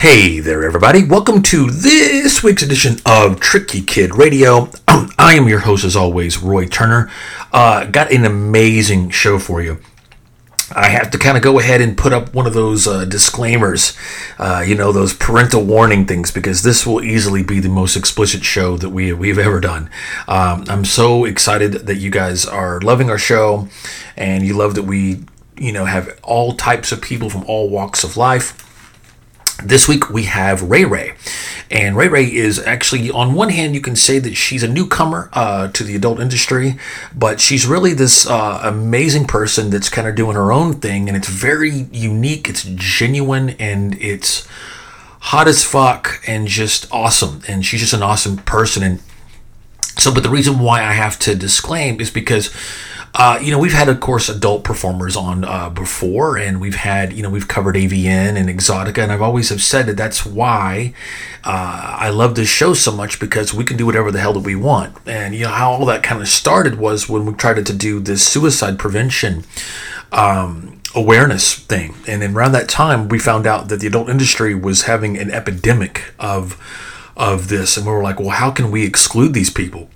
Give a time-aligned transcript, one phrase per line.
[0.00, 1.04] Hey there, everybody.
[1.04, 4.70] Welcome to this week's edition of Tricky Kid Radio.
[4.88, 7.10] I am your host, as always, Roy Turner.
[7.52, 9.78] Uh, got an amazing show for you.
[10.74, 13.94] I have to kind of go ahead and put up one of those uh, disclaimers,
[14.38, 18.42] uh, you know, those parental warning things, because this will easily be the most explicit
[18.42, 19.90] show that we, we've ever done.
[20.26, 23.68] Um, I'm so excited that you guys are loving our show
[24.16, 25.24] and you love that we,
[25.58, 28.66] you know, have all types of people from all walks of life
[29.64, 31.14] this week we have Ray Ray.
[31.70, 35.30] And Ray Ray is actually, on one hand, you can say that she's a newcomer
[35.32, 36.76] uh, to the adult industry,
[37.14, 41.06] but she's really this uh, amazing person that's kind of doing her own thing.
[41.08, 44.48] And it's very unique, it's genuine, and it's
[45.20, 47.42] hot as fuck and just awesome.
[47.46, 48.82] And she's just an awesome person.
[48.82, 49.00] And
[49.96, 52.52] so, but the reason why I have to disclaim is because
[53.14, 57.12] uh, you know, we've had, of course, adult performers on uh, before, and we've had,
[57.12, 60.94] you know, we've covered AVN and Exxxotica, and I've always have said that that's why
[61.42, 64.40] uh, I love this show so much because we can do whatever the hell that
[64.40, 64.96] we want.
[65.06, 67.98] And you know how all that kind of started was when we tried to do
[67.98, 69.44] this suicide prevention.
[70.12, 74.82] Um, awareness thing and around that time we found out that the adult industry was
[74.82, 76.58] having an epidemic of
[77.16, 79.88] of this and we were like well how can we exclude these people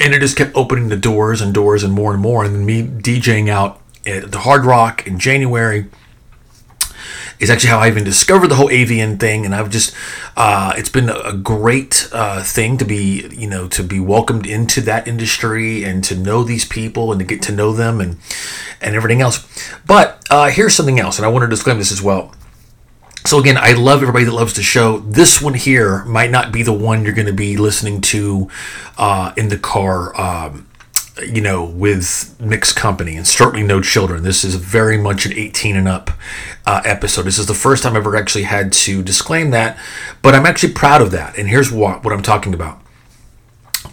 [0.00, 2.44] and it just kept opening the doors and doors and more and more.
[2.44, 5.86] And me DJing out at the Hard Rock in January
[7.38, 9.44] is actually how I even discovered the whole avian thing.
[9.44, 9.94] And I've just,
[10.36, 14.80] uh, it's been a great uh, thing to be, you know, to be welcomed into
[14.82, 18.18] that industry and to know these people and to get to know them and
[18.80, 19.46] and everything else.
[19.86, 22.32] But uh, here's something else, and I want to disclaim this as well.
[23.26, 25.00] So again, I love everybody that loves the show.
[25.00, 28.48] This one here might not be the one you're going to be listening to
[28.96, 30.66] uh, in the car, um,
[31.26, 34.22] you know, with mixed company, and certainly no children.
[34.22, 36.10] This is very much an 18 and up
[36.64, 37.22] uh, episode.
[37.22, 39.78] This is the first time I've ever actually had to disclaim that,
[40.22, 41.36] but I'm actually proud of that.
[41.36, 42.80] And here's what what I'm talking about.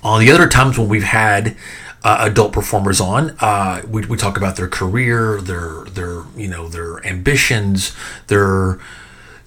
[0.04, 1.58] On the other times when we've had
[2.06, 3.36] uh, adult performers on.
[3.40, 7.96] Uh, we, we talk about their career, their their you know their ambitions,
[8.28, 8.80] their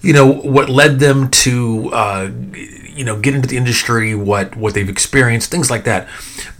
[0.01, 4.73] you know what led them to uh, you know get into the industry what what
[4.73, 6.07] they've experienced things like that.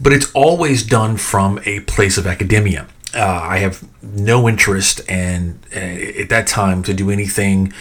[0.00, 2.86] But it's always done from a place of academia.
[3.12, 7.72] Uh, i have no interest and uh, at that time to do anything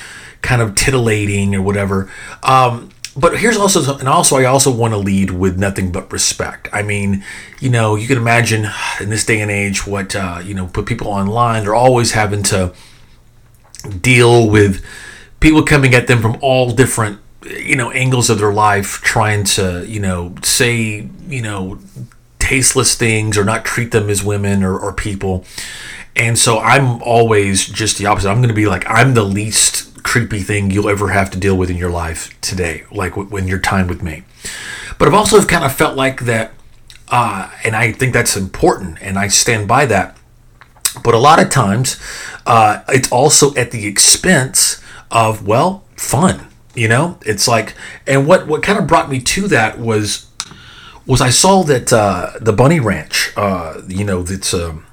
[0.42, 2.12] kind of titillating or whatever.
[2.42, 6.70] Um, but here's also and also i also want to lead with nothing but respect.
[6.72, 7.24] I mean
[7.60, 8.68] you know you can imagine
[9.00, 12.44] in this day and age what uh, you know put people online they're always having
[12.44, 12.74] to
[14.02, 14.84] deal with
[15.40, 19.86] people coming at them from all different you know angles of their life trying to
[19.88, 21.80] you know say you know
[22.40, 25.46] tasteless things or not treat them as women or, or people.
[26.16, 28.30] And so i'm always just the opposite.
[28.30, 31.56] I'm going to be like i'm the least creepy thing you'll ever have to deal
[31.56, 34.24] with in your life today like when you're time with me.
[34.98, 36.52] But i've also kind of felt like that
[37.10, 40.18] uh, and i think that's important and i stand by that.
[41.04, 42.02] But a lot of times
[42.46, 44.79] uh, it's also at the expense
[45.12, 47.18] of well fun you know?
[47.26, 47.76] It's like
[48.08, 50.28] and what what kind of brought me to that was
[51.06, 54.86] was i saw that uh, the bunny ranch uh, you know that's a, um,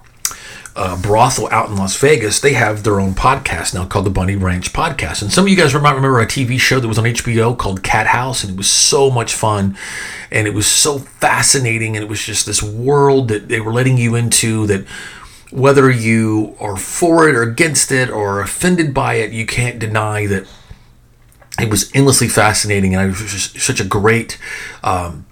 [0.75, 4.35] a, brothel out in las vegas they have their own podcast now called the bunny
[4.35, 5.21] ranch podcast.
[5.21, 7.83] And some of you guys might remember a tv show that was on hbo called
[7.83, 9.77] Cathouse and it was so much fun
[10.31, 13.99] and it was so fascinating and it was just this world that they were letting
[13.99, 14.87] you into that
[15.51, 20.27] whether you are for it or against it or offended by it, you can't deny
[20.27, 20.47] that
[21.61, 24.39] it was endlessly fascinating and it was just such a great
[24.83, 25.25] um,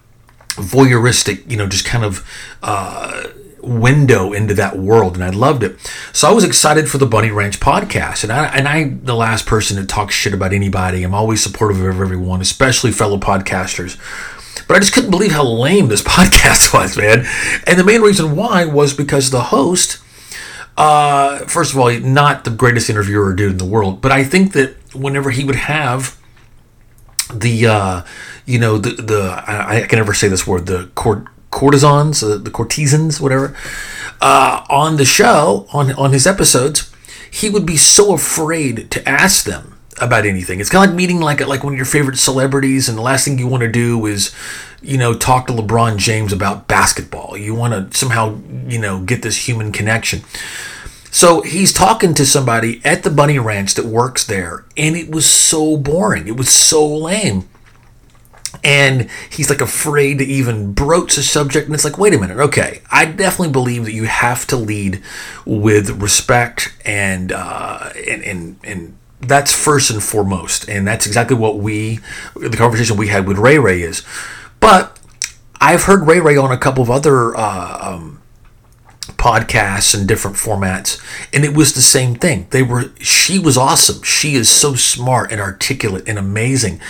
[0.51, 2.29] voyeuristic, you know, just kind of
[2.63, 3.25] uh,
[3.65, 5.77] window into that world, and I loved it.
[6.13, 9.47] So I was excited for the Bunny Ranch podcast, and I and I the last
[9.47, 11.03] person to talk shit about anybody.
[11.03, 13.99] I'm always supportive of everyone, especially fellow podcasters.
[14.67, 17.27] But I just couldn't believe how lame this podcast was, man.
[17.67, 19.99] And the main reason why was because the host
[20.77, 24.53] uh, first of all, not the greatest interviewer dude in the world, but I think
[24.53, 26.19] that whenever he would have
[27.33, 28.03] the, uh,
[28.45, 32.39] you know, the the I, I, can never say this word, the court courtesans, uh,
[32.39, 33.57] the courtesans, whatever,
[34.21, 36.93] uh, on the show on on his episodes,
[37.31, 40.61] he would be so afraid to ask them about anything.
[40.61, 43.25] It's kind of like meeting like like one of your favorite celebrities, and the last
[43.25, 44.35] thing you want to do is,
[44.85, 47.37] you know, talk to LeBron James about basketball.
[47.37, 50.23] You want to somehow, you know, get this human connection.
[51.11, 55.29] So he's talking to somebody at the bunny ranch that works there, and it was
[55.29, 56.27] so boring.
[56.27, 57.49] It was so lame.
[58.63, 61.67] And he's like afraid to even broach the subject.
[61.67, 62.83] And it's like, wait a minute, okay.
[62.91, 65.03] I definitely believe that you have to lead
[65.45, 71.59] with respect and uh, and, and and that's first and foremost, and that's exactly what
[71.59, 72.01] we,
[72.37, 74.03] the conversation we had with Ray Ray is.
[74.65, 74.99] But
[75.61, 78.23] I've heard Ray Ray on a couple of other uh, um,
[79.19, 80.99] podcasts and different formats,
[81.35, 82.47] and it was the same thing.
[82.49, 84.03] They were, she was awesome.
[84.03, 86.81] She is so smart and articulate and amazing.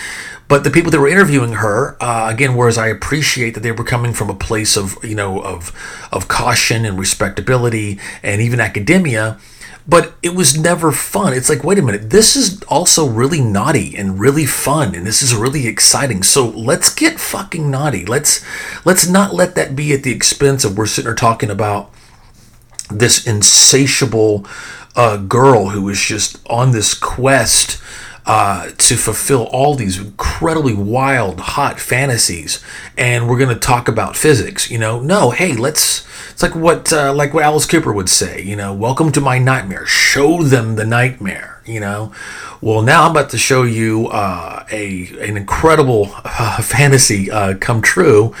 [0.47, 3.83] But the people that were interviewing her, uh, again, whereas I appreciate that they were
[3.83, 5.73] coming from a place of, you know, of
[6.13, 9.37] of caution and respectability and even academia,
[9.87, 11.33] but it was never fun.
[11.33, 15.21] It's like, wait a minute, this is also really naughty and really fun, and this
[15.21, 16.23] is really exciting.
[16.23, 18.05] So let's get fucking naughty.
[18.05, 18.43] Let's
[18.83, 21.91] let's not let that be at the expense of we're sitting there talking about
[22.89, 24.45] this insatiable
[24.95, 27.81] uh, girl who is just on this quest
[28.25, 32.63] uh, to fulfill all these incredibly wild, hot fantasies,
[32.97, 34.69] and we're going to talk about physics.
[34.71, 36.07] You know, no, hey, let's.
[36.31, 38.41] It's like what uh, like what Alice Cooper would say.
[38.41, 39.85] You know, welcome to my nightmare.
[39.85, 41.61] Show them the nightmare.
[41.65, 42.13] You know,
[42.61, 47.81] well now I'm about to show you uh, a an incredible uh, fantasy uh, come
[47.81, 48.35] true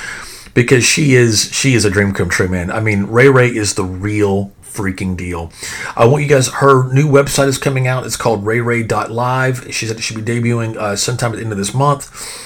[0.55, 2.71] because she is she is a dream come true, man.
[2.71, 5.51] I mean, Ray Ray is the real freaking deal.
[5.95, 8.05] I want you guys, her new website is coming out.
[8.05, 9.73] It's called rayray.live.
[9.73, 12.43] She said it should be debuting uh, sometime at the end of this month.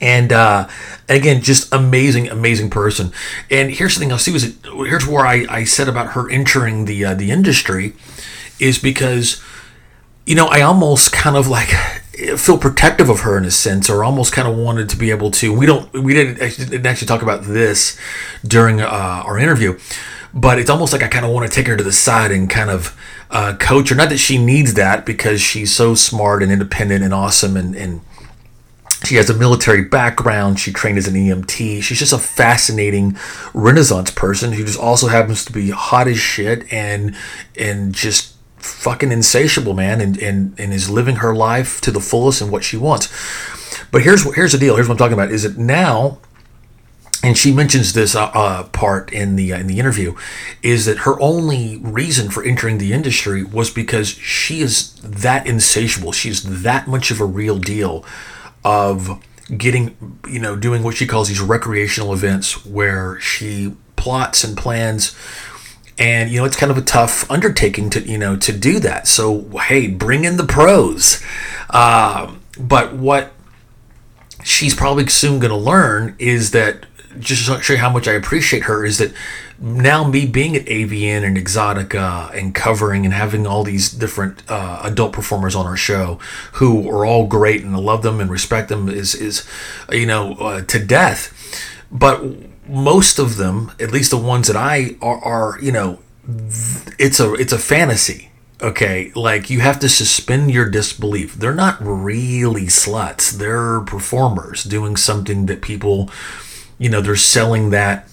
[0.00, 0.68] And uh,
[1.08, 3.12] again, just amazing, amazing person.
[3.50, 6.30] And here's the thing I'll see was it, here's where I, I said about her
[6.30, 7.94] entering the uh, the industry
[8.60, 9.42] is because
[10.26, 11.70] you know I almost kind of like
[12.36, 15.30] feel protective of her in a sense, or almost kind of wanted to be able
[15.32, 15.52] to.
[15.52, 17.98] We don't we didn't didn't actually talk about this
[18.46, 19.78] during uh, our interview,
[20.34, 22.50] but it's almost like I kind of want to take her to the side and
[22.50, 23.00] kind of
[23.30, 23.96] uh, coach her.
[23.96, 28.00] Not that she needs that because she's so smart and independent and awesome and, and
[29.04, 30.58] she has a military background.
[30.58, 31.82] She trained as an EMT.
[31.82, 33.16] She's just a fascinating
[33.52, 37.14] Renaissance person who just also happens to be hot as shit and
[37.56, 42.40] and just fucking insatiable, man, and, and, and is living her life to the fullest
[42.40, 43.08] and what she wants.
[43.90, 44.74] But here's here's the deal.
[44.76, 45.30] Here's what I'm talking about.
[45.30, 46.18] Is that now
[47.24, 50.14] and she mentions this uh, uh, part in the uh, in the interview
[50.62, 56.12] is that her only reason for entering the industry was because she is that insatiable.
[56.12, 58.04] She's that much of a real deal
[58.62, 59.24] of
[59.56, 65.16] getting you know doing what she calls these recreational events where she plots and plans.
[65.98, 69.08] And you know it's kind of a tough undertaking to you know to do that.
[69.08, 71.24] So hey bring in the pros.
[71.70, 73.32] Uh, but what
[74.42, 76.84] she's probably soon going to learn is that
[77.18, 79.12] just to show you how much I appreciate her is that
[79.58, 84.80] now me being at AVN and Exxxotica and covering and having all these different uh,
[84.82, 86.18] adult performers on our show
[86.54, 89.46] who are all great and I love them and respect them is is
[89.90, 91.32] you know uh, to death,
[91.90, 92.22] but
[92.66, 95.98] most of them, at least the ones that I are, are you know,
[96.98, 98.30] it's a it's a fantasy
[98.62, 99.12] okay?
[99.14, 101.34] Like you have to suspend your disbelief.
[101.34, 103.30] They're not really sluts.
[103.30, 106.10] They're performers doing something that people
[106.78, 108.08] you know they're selling that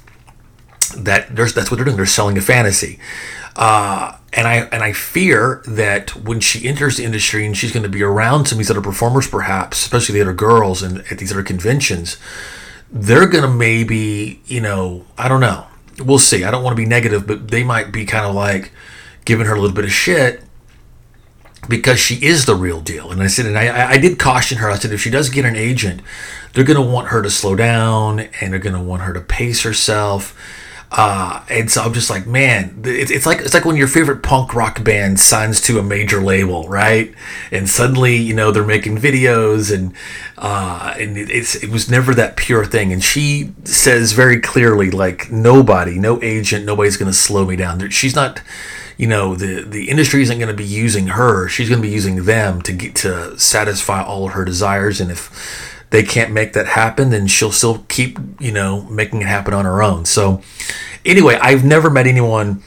[0.97, 2.99] that there's that's what they're doing they're selling a fantasy
[3.55, 7.83] uh, and I and I fear that when she enters the industry and she's going
[7.83, 11.17] to be around some of these other performers, perhaps, especially the other girls and at
[11.17, 12.17] these other conventions,
[12.89, 15.65] they're going to maybe, you know, I don't know.
[15.99, 16.45] We'll see.
[16.45, 18.71] I don't want to be negative, but they might be kind of like
[19.25, 20.43] giving her a little bit of shit
[21.67, 23.11] because she is the real deal.
[23.11, 24.69] And I said, and I, I did caution her.
[24.69, 26.01] I said, if she does get an agent,
[26.53, 29.21] they're going to want her to slow down and they're going to want her to
[29.21, 30.35] pace herself.
[30.93, 34.21] Uh, and so I'm just like, man, it's, it's like it's like when your favorite
[34.23, 37.13] punk rock band signs to a major label, right?
[37.49, 39.93] And suddenly, you know, they're making videos, and
[40.37, 42.91] uh, and it, it's it was never that pure thing.
[42.91, 47.89] And she says very clearly, like, nobody, no agent, nobody's to slow me down.
[47.89, 48.41] She's not
[49.01, 51.93] you know the the industry isn't going to be using her she's going to be
[51.93, 56.53] using them to get to satisfy all of her desires and if they can't make
[56.53, 60.39] that happen then she'll still keep you know making it happen on her own so
[61.03, 62.61] anyway i've never met anyone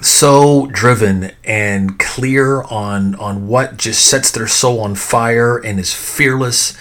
[0.00, 5.92] so driven and clear on on what just sets their soul on fire and is
[5.92, 6.78] fearless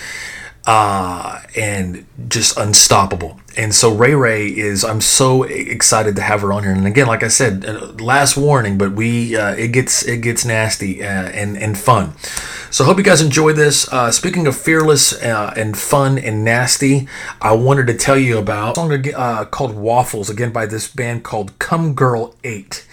[0.66, 3.40] uh, and just unstoppable.
[3.56, 6.72] And so Ray Ray is, I'm so excited to have her on here.
[6.72, 10.44] And again, like I said, uh, last warning, but we, uh, it gets, it gets
[10.44, 12.14] nasty uh, and, and fun.
[12.72, 13.92] So I hope you guys enjoy this.
[13.92, 17.08] Uh, speaking of fearless uh, and fun and nasty,
[17.42, 21.24] I wanted to tell you about a song uh, called Waffles, again by this band
[21.24, 22.86] called Cumgirl8.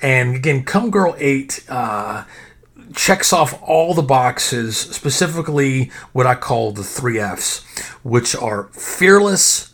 [0.00, 2.26] And again, Cumgirl8
[2.94, 7.64] checks off all the boxes, specifically what I call the three F's,
[8.02, 9.73] which are fearless,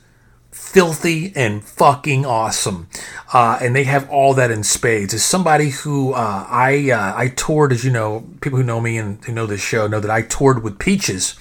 [0.70, 2.88] filthy and fucking awesome.
[3.32, 5.12] Uh, and they have all that in spades.
[5.12, 8.96] As somebody who uh, I uh, I toured, as you know, people who know me
[8.96, 11.34] and who know this show know that I toured with Peaches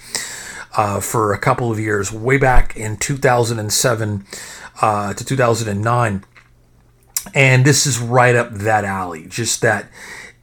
[0.76, 4.26] uh, for a couple of years, way back in 2007
[4.82, 6.24] uh, to 2009.
[7.34, 9.26] And this is right up that alley.
[9.26, 9.86] Just that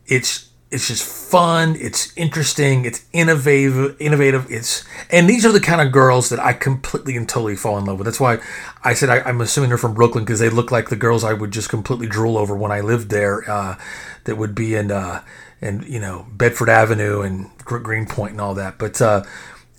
[0.05, 5.79] it's it's just fun it's interesting it's innovative innovative it's and these are the kind
[5.79, 8.05] of girls that i completely and totally fall in love with.
[8.05, 8.39] That's why
[8.83, 11.31] i said I, am assuming they're from brooklyn because they look like the girls i
[11.31, 13.77] would just completely drool over when i lived there uh,
[14.25, 15.23] that would be in uh,
[15.61, 18.77] in you know bedford avenue and greenpoint and all that.
[18.77, 19.23] But uh,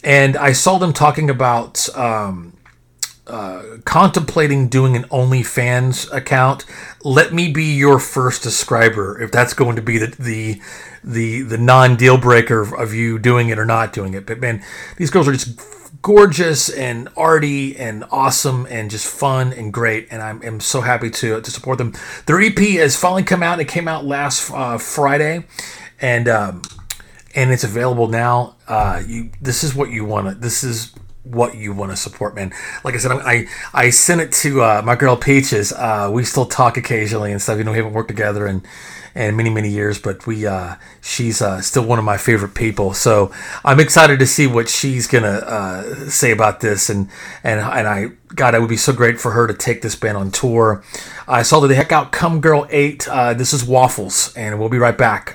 [0.05, 2.53] and i saw them talking about um,
[3.85, 6.65] contemplating doing an OnlyFans account,
[7.05, 10.61] let me be your first subscriber if that's going to be the the
[11.05, 14.27] the, the non deal breaker of you doing it or not doing it.
[14.27, 14.63] But man,
[14.97, 15.61] these girls are just
[16.03, 20.09] gorgeous and arty and awesome and just fun and great.
[20.11, 21.95] And I'm, I'm so happy to to support them.
[22.27, 23.61] Their EP has finally come out.
[23.61, 25.47] It came out last uh, Friday,
[26.01, 26.63] and um,
[27.35, 28.57] and it's available now.
[28.67, 30.41] Uh, you this is what you want.
[30.41, 30.95] This is
[31.31, 32.53] what you want to support, man.
[32.85, 35.73] Like I said, I I sent it to uh, my girl Peaches.
[35.73, 37.59] Uh, we still talk occasionally and stuff.
[37.59, 38.67] You know, we haven't worked together and
[39.15, 42.95] and many many years, but we uh, she's uh, still one of my favorite people.
[42.95, 43.33] So
[43.65, 46.89] I'm excited to see what she's gonna uh, say about this.
[46.89, 47.09] And
[47.43, 50.17] and and I God, it would be so great for her to take this band
[50.17, 50.85] on tour.
[51.27, 53.09] I saw the heck out Cumgirl8.
[53.09, 55.35] Uh, this is Waffles, and we'll be right back.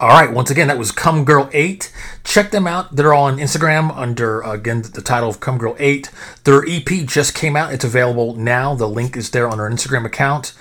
[0.00, 1.92] All right, once again, that was Cumgirl8.
[2.24, 2.96] Check them out.
[2.96, 6.42] They're on Instagram under, uh, again, the title of Cumgirl8.
[6.42, 7.72] Their EP just came out.
[7.72, 8.74] It's available now.
[8.74, 10.52] The link is there on our Instagram account.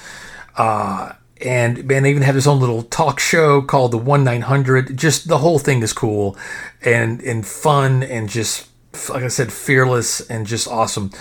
[0.56, 4.42] Uh, and man, they even have his own little talk show called the One Nine
[4.42, 4.98] Hundred.
[4.98, 6.38] Just the whole thing is cool
[6.82, 8.68] and and fun and just
[9.10, 11.12] like I said, fearless and just awesome.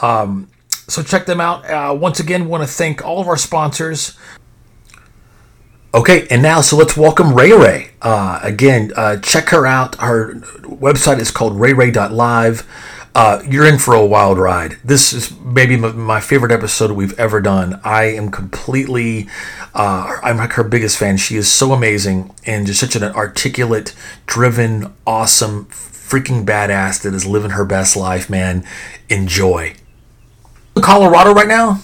[0.00, 0.48] Um,
[0.88, 1.68] so check them out.
[1.68, 4.16] Uh, once again, want to thank all of our sponsors.
[5.94, 7.90] Okay, and now so let's welcome Ray Ray.
[8.02, 9.96] Uh, again, uh, check her out.
[9.96, 12.66] Her website is called rayray.live.
[13.14, 14.78] uh, you're in for a wild ride.
[14.84, 17.80] This is maybe my favorite episode we've ever done.
[17.84, 19.28] I am completely,
[19.74, 21.16] uh, I'm like her biggest fan.
[21.16, 23.94] She is so amazing and just such an articulate,
[24.26, 28.64] driven, awesome, freaking badass that is living her best life, man.
[29.08, 29.74] Enjoy.
[30.80, 31.82] Colorado right now?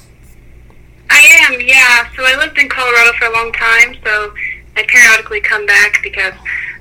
[1.10, 2.08] I am, yeah.
[2.16, 4.34] So I lived in Colorado for a long time, so
[4.76, 6.34] I periodically come back because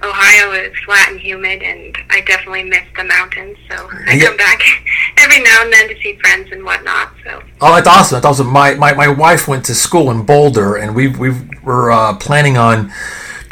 [0.04, 3.58] Ohio is flat and humid, and I definitely miss the mountains.
[3.70, 4.62] So I come back
[5.18, 7.14] every now and then to see friends and whatnot.
[7.24, 7.42] So.
[7.62, 8.16] Oh, that's awesome!
[8.18, 8.48] That's awesome.
[8.48, 11.32] My my, my wife went to school in Boulder, and we we
[11.64, 12.92] were uh, planning on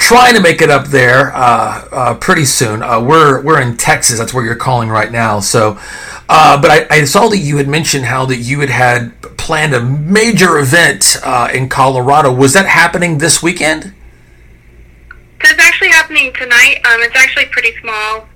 [0.01, 2.83] trying to make it up there uh, uh, pretty soon.
[2.83, 4.17] Uh, we're we're in Texas.
[4.19, 5.39] That's where you're calling right now.
[5.39, 5.79] So,
[6.27, 9.73] uh, but I, I, saw that you had mentioned how that you had had planned
[9.73, 12.33] a major event uh, in Colorado.
[12.33, 13.93] Was that happening this weekend?
[15.43, 16.81] That's actually happening tonight.
[16.85, 18.27] Um, it's actually pretty small.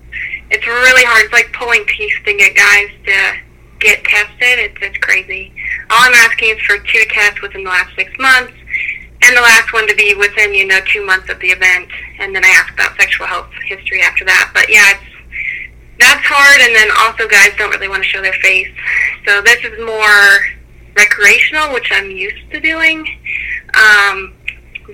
[0.52, 1.26] It's really hard.
[1.26, 3.18] It's like pulling teeth to get guys to
[3.80, 4.60] get tested.
[4.60, 5.54] It's, it's crazy.
[5.90, 8.54] All I'm asking is for two tests within the last six months,
[9.22, 11.90] and the last one to be within, you know, two months of the event.
[12.20, 14.52] And then I ask about sexual health history after that.
[14.54, 15.16] But yeah, it's
[16.00, 16.62] that's hard.
[16.62, 18.70] And then also, guys don't really want to show their face.
[19.26, 20.40] So this is more
[20.96, 23.06] recreational, which I'm used to doing.
[23.76, 24.34] Um,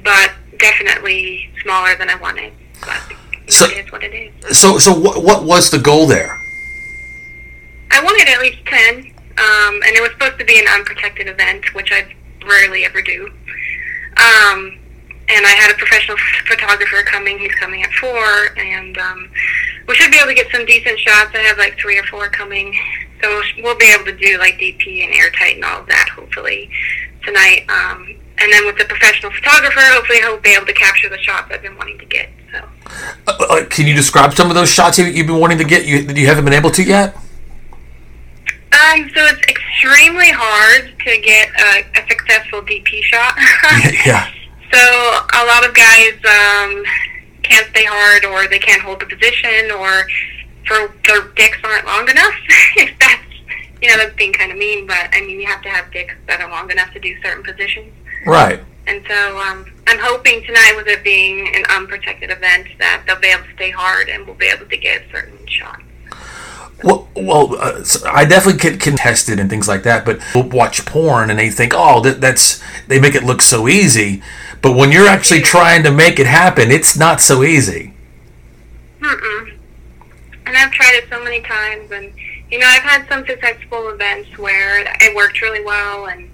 [0.03, 2.53] but definitely smaller than I wanted.
[2.81, 3.01] But
[3.49, 4.57] so, it is what it is.
[4.57, 6.39] So, so what, what was the goal there?
[7.91, 11.73] I wanted at least 10, um, and it was supposed to be an unprotected event,
[11.75, 12.05] which I
[12.47, 13.27] rarely ever do.
[14.17, 14.77] Um,
[15.27, 17.37] and I had a professional photographer coming.
[17.39, 19.29] He's coming at 4, and um,
[19.87, 21.31] we should be able to get some decent shots.
[21.33, 22.73] I have like three or four coming.
[23.21, 26.69] So we'll be able to do like DP and airtight and all of that, hopefully,
[27.23, 27.65] tonight.
[27.69, 31.51] Um, and then with the professional photographer, hopefully he'll be able to capture the shots
[31.51, 32.29] I've been wanting to get.
[32.51, 32.67] So,
[33.27, 36.03] uh, uh, can you describe some of those shots you've been wanting to get you
[36.03, 37.15] that you haven't been able to yet?
[38.71, 43.33] Um, so it's extremely hard to get a, a successful DP shot.
[44.05, 44.31] yeah.
[44.71, 46.83] So a lot of guys um,
[47.43, 50.07] can't stay hard, or they can't hold the position, or
[50.65, 52.33] for their dicks aren't long enough.
[52.77, 53.21] if that's
[53.81, 56.15] you know that's being kind of mean, but I mean you have to have dicks
[56.27, 57.93] that are long enough to do certain positions.
[58.25, 58.61] Right.
[58.87, 63.27] And so um, I'm hoping tonight, with it being an unprotected event, that they'll be
[63.27, 65.83] able to stay hard and we'll be able to get certain shots.
[66.83, 70.03] Well, well, uh, I definitely can contest it and things like that.
[70.03, 73.67] But we'll watch porn and they think, oh, that, that's they make it look so
[73.67, 74.23] easy.
[74.61, 77.93] But when you're actually trying to make it happen, it's not so easy.
[78.99, 79.57] Mm-mm.
[80.45, 82.11] And I've tried it so many times, and
[82.49, 86.29] you know, I've had some successful events where it worked really well, and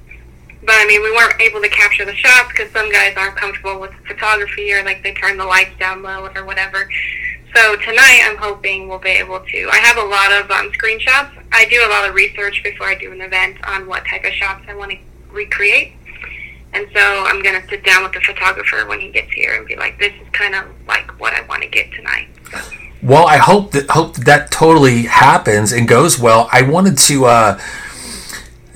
[0.67, 3.80] but I mean, we weren't able to capture the shots because some guys aren't comfortable
[3.80, 6.89] with photography or like they turn the lights down low or whatever.
[7.56, 9.69] So tonight, I'm hoping we'll be able to.
[9.71, 11.32] I have a lot of um, screenshots.
[11.53, 14.34] I do a lot of research before I do an event on what type of
[14.34, 14.97] shots I want to
[15.32, 15.93] recreate.
[16.73, 19.65] And so I'm going to sit down with the photographer when he gets here and
[19.65, 22.27] be like, this is kind of like what I want to get tonight.
[23.01, 26.49] Well, I hope that hope that, that totally happens and goes well.
[26.51, 27.60] I wanted to uh,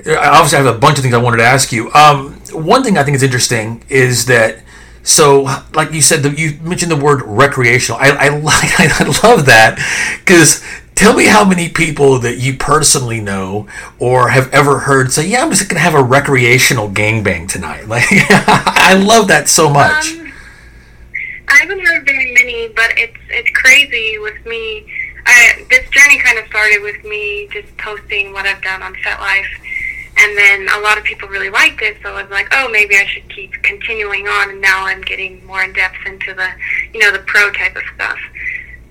[0.08, 1.92] obviously I have a bunch of things I wanted to ask you.
[1.94, 4.64] Um, one thing I think is interesting is that
[5.04, 8.00] so like you said, the, you mentioned the word recreational.
[8.00, 9.78] I I, I love that
[10.24, 10.64] because
[10.96, 15.44] tell me how many people that you personally know or have ever heard say, "Yeah,
[15.44, 20.12] I'm just gonna have a recreational gangbang tonight." Like I love that so much.
[20.12, 20.32] Um,
[21.48, 24.86] I haven't heard very many, but it's it's crazy with me.
[25.26, 29.46] I, this journey kind of started with me just posting what I've done on FetLife
[30.22, 32.96] and then a lot of people really liked it, so I was like, oh, maybe
[32.96, 34.52] I should keep continuing on.
[34.52, 36.48] And now I'm getting more in depth into the,
[36.94, 38.20] you know, the pro type of stuff.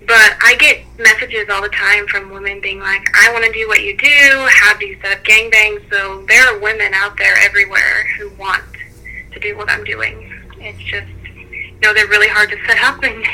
[0.06, 3.68] But I get messages all the time from women being like, I want to do
[3.68, 4.48] what you do.
[4.50, 5.88] How do you set up gangbangs?
[5.88, 8.64] So there are women out there everywhere who want
[9.30, 10.32] to do what I'm doing.
[10.58, 13.24] It's just, you know, they're really hard to set up, and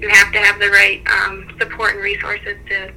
[0.00, 2.90] you have to have the right um, support and resources to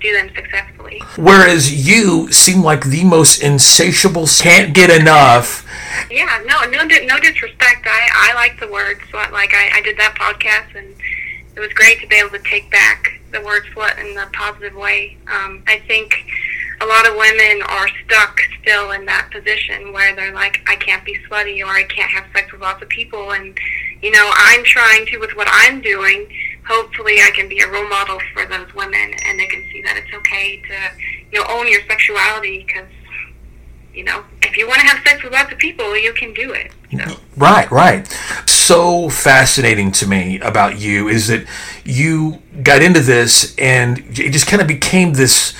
[0.00, 1.00] do them successfully.
[1.16, 5.66] Whereas you seem like the most insatiable, can't get enough.
[6.10, 7.86] Yeah, no, no, no disrespect.
[7.86, 9.32] I, I like the word slut.
[9.32, 10.94] Like I, I did that podcast, and
[11.56, 14.74] it was great to be able to take back the word slut in a positive
[14.74, 15.16] way.
[15.26, 16.14] Um, I think
[16.80, 21.04] a lot of women are stuck still in that position where they're like, I can't
[21.04, 23.58] be slutty or I can't have sex with lots of people, and
[24.00, 26.28] you know, I'm trying to with what I'm doing
[26.68, 29.96] hopefully I can be a role model for those women and they can see that
[29.96, 30.74] it's okay to,
[31.32, 32.88] you know, own your sexuality because,
[33.94, 36.52] you know, if you want to have sex with lots of people, you can do
[36.52, 36.72] it.
[36.92, 37.16] So.
[37.36, 38.06] Right, right.
[38.46, 41.46] So fascinating to me about you is that
[41.84, 45.54] you got into this and it just kind of became this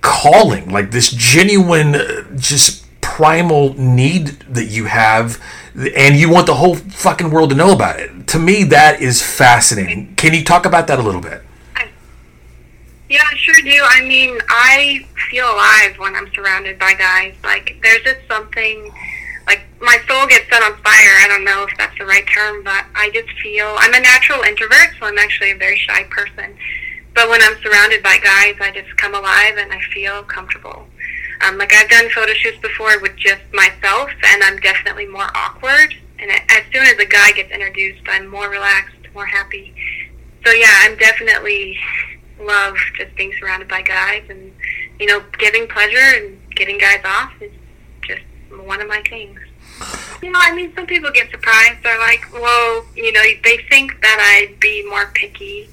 [0.00, 2.86] calling, like this genuine, uh, just
[3.20, 5.38] primal need that you have,
[5.74, 8.26] and you want the whole fucking world to know about it.
[8.28, 10.14] To me, that is fascinating.
[10.14, 11.42] Can you talk about that a little bit?
[13.10, 13.78] Yeah, I sure do.
[13.84, 17.34] I mean, I feel alive when I'm surrounded by guys.
[17.44, 18.90] Like, there's just something,
[19.46, 21.14] like, my soul gets set on fire.
[21.20, 24.40] I don't know if that's the right term, but I just feel, I'm a natural
[24.44, 26.56] introvert, so I'm actually a very shy person.
[27.14, 30.86] But when I'm surrounded by guys, I just come alive and I feel comfortable.
[31.42, 35.94] Um, like, I've done photo shoots before with just myself, and I'm definitely more awkward.
[36.18, 39.74] And as soon as a guy gets introduced, I'm more relaxed, more happy.
[40.44, 41.78] So, yeah, I'm definitely
[42.44, 44.52] love just being surrounded by guys and
[44.98, 47.52] you know giving pleasure and getting guys off is
[48.02, 48.22] just
[48.64, 49.38] one of my things
[50.22, 54.00] you know i mean some people get surprised they're like well you know they think
[54.00, 55.68] that i'd be more picky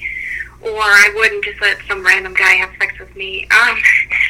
[0.62, 3.44] or I wouldn't just let some random guy have sex with me.
[3.46, 3.78] Um,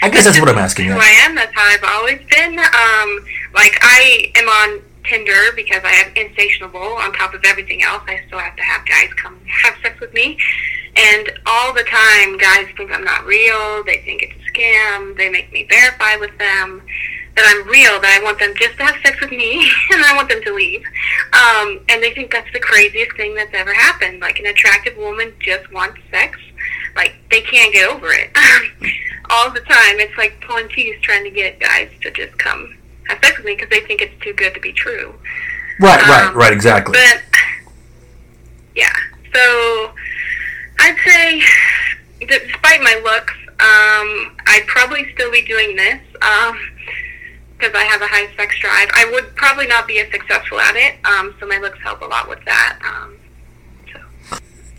[0.01, 0.87] I guess that's what I'm asking.
[0.87, 0.93] You.
[0.93, 1.35] Who I am.
[1.35, 2.59] That's how I've always been.
[2.59, 6.79] Um, like I am on Tinder because I have insatiable.
[6.79, 10.13] On top of everything else, I still have to have guys come have sex with
[10.13, 10.37] me.
[10.95, 13.83] And all the time, guys think I'm not real.
[13.83, 15.15] They think it's a scam.
[15.15, 16.81] They make me verify with them
[17.37, 20.15] that I'm real, that I want them just to have sex with me, and I
[20.15, 20.83] want them to leave.
[21.33, 24.19] Um, and they think that's the craziest thing that's ever happened.
[24.19, 26.37] Like, an attractive woman just wants sex.
[26.95, 28.31] Like, they can't get over it.
[29.29, 32.75] all the time, it's like pulling teeth trying to get guys to just come
[33.07, 35.13] have sex with me because they think it's too good to be true.
[35.79, 36.93] Right, um, right, right, exactly.
[36.93, 37.21] But,
[38.75, 38.93] yeah.
[39.33, 39.91] So
[40.79, 41.41] I'd say,
[42.25, 46.01] despite my looks, um, I'd probably still be doing this
[47.57, 48.89] because I have a high sex drive.
[48.93, 52.05] I would probably not be as successful at it, um, so my looks help a
[52.05, 52.79] lot with that.
[52.83, 53.17] Um,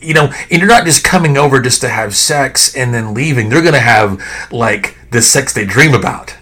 [0.01, 3.49] you know, and you're not just coming over just to have sex and then leaving.
[3.49, 6.37] They're going to have like the sex they dream about.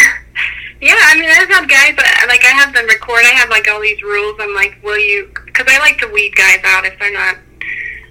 [0.79, 3.21] Yeah, I mean, I've had guys, but like, I have them record.
[3.25, 4.35] I have, like, all these rules.
[4.39, 7.37] I'm like, will you, because I like to weed guys out if they're not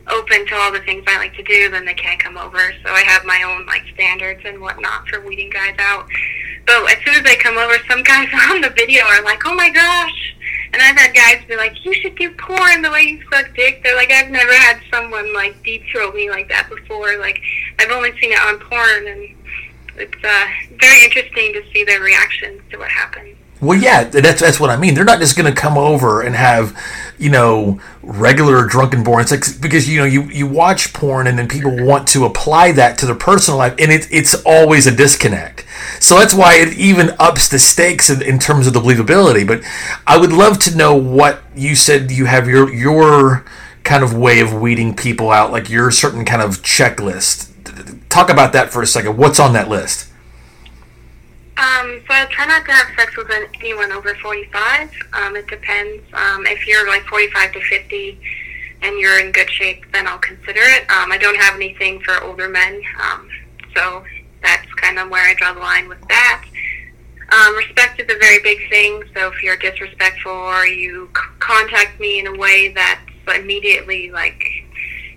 [0.09, 2.73] open to all the things I like to do, then they can't come over.
[2.85, 6.09] So I have my own like standards and whatnot for weeding guys out.
[6.67, 9.55] But as soon as they come over, some guys on the video are like, "Oh
[9.55, 10.35] my gosh!"
[10.73, 13.83] And I've had guys be like, "You should do porn the way you suck dick."
[13.83, 17.19] They're like, "I've never had someone like deep throat me like that before.
[17.19, 17.41] Like
[17.79, 19.35] I've only seen it on porn, and
[19.97, 20.47] it's uh,
[20.81, 24.77] very interesting to see their reactions to what happens." Well, yeah, that's that's what I
[24.77, 24.95] mean.
[24.95, 26.79] They're not just going to come over and have,
[27.19, 29.25] you know, regular drunken porn.
[29.31, 32.99] Like because you know you, you watch porn and then people want to apply that
[32.99, 35.65] to their personal life, and it, it's always a disconnect.
[36.01, 39.47] So that's why it even ups the stakes in, in terms of the believability.
[39.47, 39.63] But
[40.07, 42.11] I would love to know what you said.
[42.11, 43.47] You have your your
[43.85, 47.53] kind of way of weeding people out, like your certain kind of checklist.
[48.11, 49.17] Talk about that for a second.
[49.17, 50.06] What's on that list?
[51.59, 54.91] Um, so I try not to have sex with anyone over 45.
[55.15, 56.03] Um, it depends.
[56.13, 58.21] Um, if you're like 45 to 50
[58.83, 60.83] and you're in good shape, then I'll consider it.
[60.91, 63.29] Um, I don't have anything for older men, um,
[63.75, 64.05] so
[64.43, 66.45] that's kind of where I draw the line with that.
[67.31, 69.03] Um, respect is a very big thing.
[69.15, 73.01] So if you're disrespectful or you c- contact me in a way that's
[73.35, 74.45] immediately like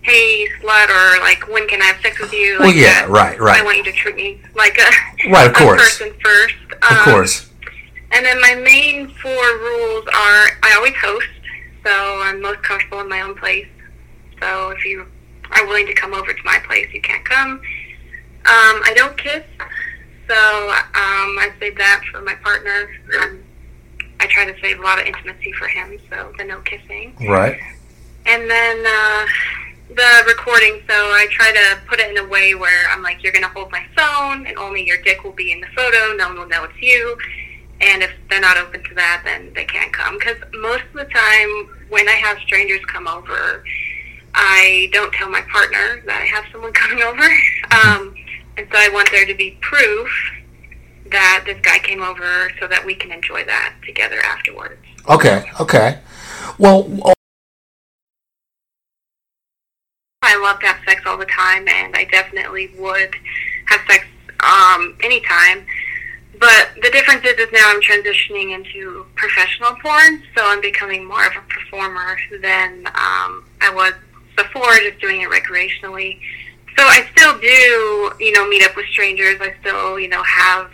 [0.02, 2.54] hey slut or like when can I have sex with you?
[2.54, 3.10] Like well, yeah, that.
[3.10, 3.62] right, right.
[3.62, 5.82] I want you to treat me like a right, of course.
[5.98, 6.56] person first.
[6.90, 7.50] Um, of course.
[8.12, 11.28] And then my main four rules are I always host,
[11.86, 13.68] so I'm most comfortable in my own place.
[14.42, 15.06] So if you
[15.52, 17.62] are willing to come over to my place, you can't come.
[18.46, 19.44] Um, I don't kiss,
[20.28, 22.90] so um, I save that for my partner.
[23.22, 23.44] Um,
[24.22, 27.16] I try to save a lot of intimacy for him, so the no kissing.
[27.28, 27.60] Right.
[28.26, 29.26] And then uh,
[29.90, 33.34] the recording, so I try to put it in a way where I'm like, you're
[33.34, 36.14] going to hold my phone, and only your dick will be in the photo.
[36.16, 37.18] No one will know it's you.
[37.82, 40.18] And if they're not open to that, then they can't come.
[40.20, 43.64] Because most of the time, when I have strangers come over,
[44.36, 47.24] I don't tell my partner that I have someone coming over.
[47.24, 48.16] Um,
[48.58, 50.10] and so I want there to be proof
[51.12, 54.82] that this guy came over so that we can enjoy that together afterwards.
[55.08, 56.00] Okay, okay.
[56.60, 57.16] Well,
[60.50, 63.16] love to have sex all the time, and I definitely would
[63.68, 64.06] have sex
[64.40, 65.66] um, anytime.
[66.40, 71.26] But the difference is, is now I'm transitioning into professional porn, so I'm becoming more
[71.26, 73.94] of a performer than um, I was
[74.36, 76.20] before, just doing it recreationally.
[76.78, 79.36] So I still do, you know, meet up with strangers.
[79.42, 80.72] I still, you know, have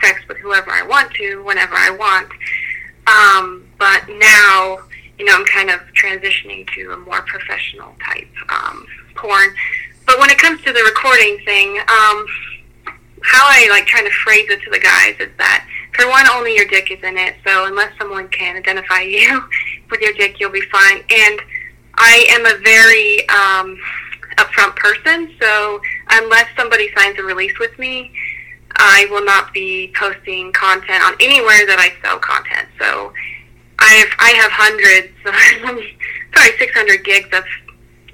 [0.00, 2.28] sex with whoever I want to, whenever I want.
[3.06, 4.78] Um, but now
[5.20, 8.86] you know, I'm kind of transitioning to a more professional type um,
[9.20, 9.54] porn.
[10.06, 12.26] But when it comes to the recording thing, um,
[13.22, 16.54] how I like trying to phrase it to the guys is that for one, only
[16.54, 17.36] your dick is in it.
[17.46, 19.42] So unless someone can identify you
[19.90, 21.04] with your dick, you'll be fine.
[21.10, 21.40] And
[21.94, 23.78] I am a very um,
[24.36, 25.80] upfront person, so
[26.10, 28.12] unless somebody signs a release with me,
[28.76, 32.68] I will not be posting content on anywhere that I sell content.
[32.78, 33.12] So
[33.78, 35.12] I have I have hundreds,
[36.32, 37.44] probably 600 gigs of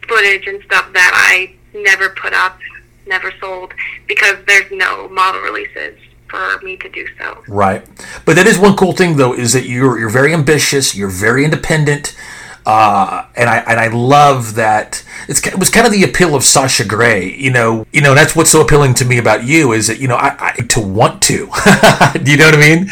[0.08, 2.58] footage and stuff that I never put up,
[3.06, 3.72] never sold
[4.06, 7.42] because there's no model releases for me to do so.
[7.48, 7.86] Right,
[8.24, 11.44] but that is one cool thing though is that you're you're very ambitious, you're very
[11.44, 12.16] independent.
[12.64, 16.42] Uh, and I and I love that it's it was kind of the appeal of
[16.42, 17.32] Sasha Grey.
[17.32, 20.08] You know, you know that's what's so appealing to me about you is that you
[20.08, 21.46] know I, I to want to.
[22.24, 22.90] Do you know what I mean?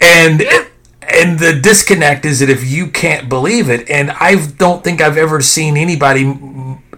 [0.00, 0.64] And Yeah.
[1.12, 5.16] And the disconnect is that if you can't believe it, and I don't think I've
[5.16, 6.22] ever seen anybody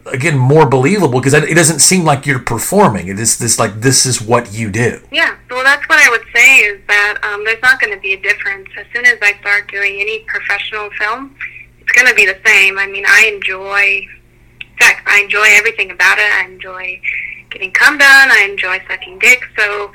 [0.07, 3.09] again more believable because it doesn't seem like you're performing.
[3.09, 5.01] It is this like this is what you do.
[5.11, 8.13] Yeah, well, that's what I would say is that um, there's not going to be
[8.13, 8.69] a difference.
[8.77, 11.35] As soon as I start doing any professional film,
[11.81, 12.79] it's going to be the same.
[12.79, 14.07] I mean, I enjoy,
[14.79, 16.31] fact, I enjoy everything about it.
[16.33, 17.01] I enjoy
[17.51, 18.31] getting cum done.
[18.31, 19.43] I enjoy sucking dick.
[19.57, 19.93] So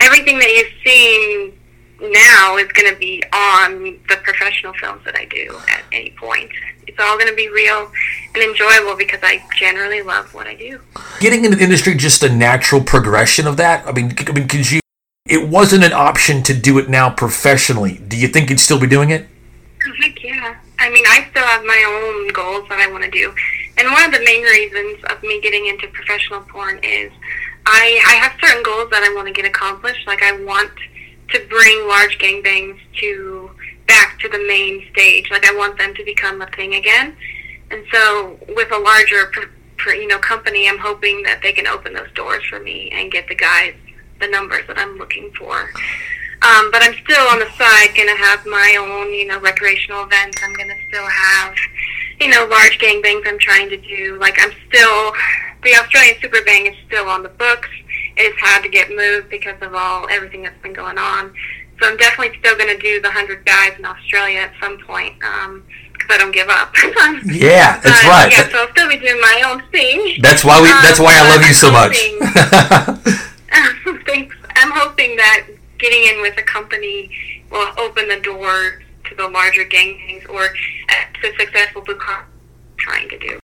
[0.00, 1.52] everything that you've seen
[2.00, 6.50] now is going to be on the professional films that I do at any point.
[6.86, 7.90] It's all going to be real
[8.34, 10.80] and enjoyable because I generally love what I do.
[11.20, 13.86] Getting into the industry just a natural progression of that.
[13.86, 14.80] I mean, I mean, because you,
[15.26, 17.98] it wasn't an option to do it now professionally.
[18.06, 19.26] Do you think you'd still be doing it?
[20.00, 20.56] Heck yeah.
[20.78, 23.34] I mean, I still have my own goals that I want to do.
[23.78, 27.12] And one of the main reasons of me getting into professional porn is
[27.66, 30.06] I, I have certain goals that I want to get accomplished.
[30.06, 30.70] Like, I want
[31.30, 33.50] to bring large gangbangs to
[33.86, 35.30] back to the main stage.
[35.30, 37.16] Like, I want them to become a thing again.
[37.70, 39.30] And so, with a larger,
[39.86, 43.28] you know, company, I'm hoping that they can open those doors for me and get
[43.28, 43.74] the guys
[44.20, 45.70] the numbers that I'm looking for.
[46.42, 50.04] Um, but I'm still on the side going to have my own, you know, recreational
[50.04, 50.38] events.
[50.42, 51.54] I'm going to still have,
[52.20, 54.18] you know, large gangbangs I'm trying to do.
[54.20, 55.12] Like I'm still,
[55.64, 57.68] the Australian Super Bang is still on the books.
[58.16, 61.34] It's had to get moved because of all everything that's been going on.
[61.80, 65.18] So I'm definitely still going to do the hundred guys in Australia at some point
[65.18, 66.74] because I don't give up.
[67.26, 68.32] Yeah, that's But, right.
[68.32, 70.18] Yeah, so I'll still be doing my own thing.
[70.22, 70.68] That's why we.
[70.68, 71.96] That's why I Um, love you so much.
[74.06, 74.34] Thanks.
[74.56, 75.46] I'm hoping that
[75.78, 77.10] getting in with a company
[77.50, 82.26] will open the door to the larger gangbangs or uh, to successful car
[82.78, 83.38] trying to do.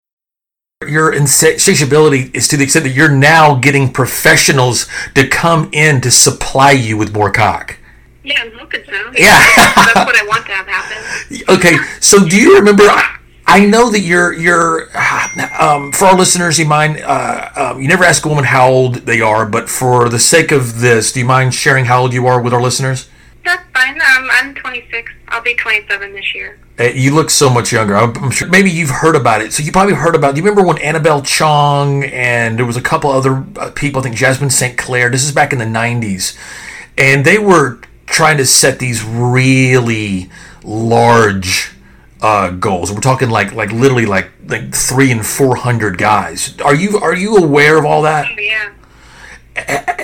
[0.87, 6.11] Your insatiability is to the extent that you're now getting professionals to come in to
[6.11, 7.77] supply you with more cock.
[8.23, 9.11] Yeah, I'm hoping so.
[9.17, 9.45] Yeah.
[9.55, 11.43] That's what I want to have happen.
[11.49, 12.83] Okay, so do you remember?
[13.47, 14.87] I know that you're you're
[15.59, 16.57] um, for our listeners.
[16.57, 17.01] You mind?
[17.03, 20.51] Uh, um, you never ask a woman how old they are, but for the sake
[20.51, 23.09] of this, do you mind sharing how old you are with our listeners?
[23.43, 23.95] That's fine.
[23.95, 25.11] Um, I'm 26.
[25.29, 26.59] I'll be 27 this year.
[26.81, 27.95] Uh, You look so much younger.
[27.95, 29.53] I'm, I'm sure maybe you've heard about it.
[29.53, 30.35] So you probably heard about.
[30.35, 33.99] Do you remember when Annabel Chong and there was a couple other uh, people?
[33.99, 34.77] I think Jasmin St.
[34.77, 35.09] Claire.
[35.09, 36.37] This is back in the '90s,
[36.97, 40.29] and they were trying to set these really
[40.63, 41.71] large
[42.21, 42.91] uh, goals.
[42.91, 46.59] We're talking like like literally like like three and four hundred guys.
[46.61, 48.27] Are you are you aware of all that?
[48.37, 48.71] Yeah.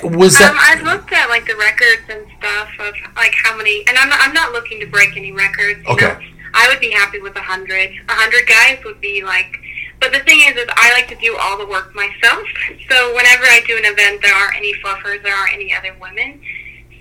[0.03, 3.83] Was Um, that I've looked at like the records and stuff of like how many,
[3.87, 5.85] and I'm not, I'm not looking to break any records.
[5.87, 6.07] Okay.
[6.07, 6.19] Know?
[6.57, 7.91] I would be happy with a hundred.
[8.09, 9.59] A hundred guys would be like,
[10.01, 12.43] but the thing is, is I like to do all the work myself.
[12.89, 16.41] So whenever I do an event, there aren't any fluffers, there aren't any other women.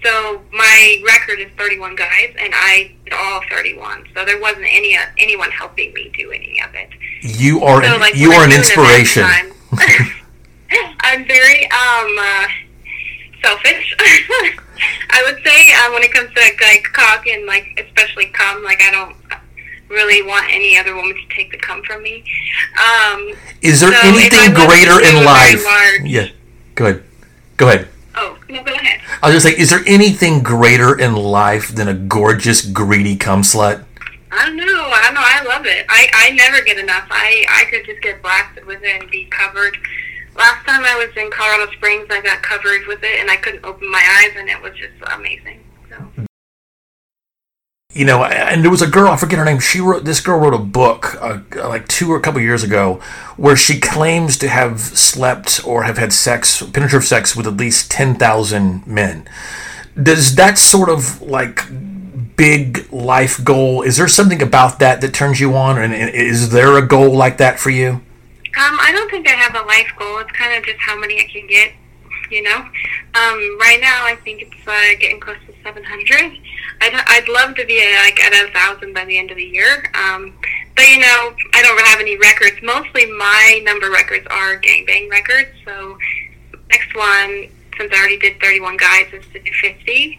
[0.05, 4.05] So my record is 31 guys, and I did all 31.
[4.15, 6.91] So there wasn't any uh, anyone helping me do any of it.
[7.23, 9.23] you are So an, like you are an inspiration?
[9.23, 9.53] time,
[11.01, 12.47] I'm very um uh,
[13.43, 13.97] selfish.
[15.11, 18.83] I would say uh, when it comes to like cock and like especially cum, like
[18.83, 19.17] I don't
[19.89, 22.25] really want any other woman to take the cum from me.
[22.79, 25.65] Um, Is there So anything greater in life?
[25.65, 26.29] large- Yeah,
[26.75, 27.03] go ahead.
[27.57, 27.89] Go ahead.
[28.17, 29.01] oh no, go ahead.
[29.23, 33.43] I was just like, is there anything greater in life than a gorgeous, greedy cum
[33.43, 33.85] slut?
[34.31, 34.65] I don't know.
[34.65, 35.23] I don't know.
[35.25, 35.87] I love it.
[35.89, 37.07] I, I never get enough.
[37.11, 39.77] I, I could just get blasted with it and be covered.
[40.37, 43.65] Last time I was in Colorado Springs, I got covered with it and I couldn't
[43.65, 45.61] open my eyes, and it was just amazing.
[45.89, 46.27] So.
[47.97, 49.59] You know, and there was a girl, I forget her name.
[49.59, 53.01] She wrote this girl wrote a book uh, like two or a couple years ago
[53.39, 57.91] where she claims to have slept or have had sex, penetrative sex with at least
[57.91, 59.27] 10,000 men.
[60.01, 61.65] Does that sort of like
[62.37, 65.79] big life goal, is there something about that that turns you on?
[65.79, 67.91] And is there a goal like that for you?
[67.91, 68.03] Um,
[68.81, 70.19] I don't think I have a life goal.
[70.19, 71.73] It's kind of just how many I can get.
[72.31, 72.57] you know.
[72.59, 76.39] Um, right now, I think it's uh, getting close 700.
[76.81, 79.91] I'd, I'd love to be like at a thousand by the end of the year.
[79.95, 80.33] Um,
[80.77, 82.63] but you know, I don't have any records.
[82.63, 85.51] Mostly my number records are gangbang records.
[85.65, 85.99] So
[86.71, 90.19] next one, since I already did 31 guys, is to do 50.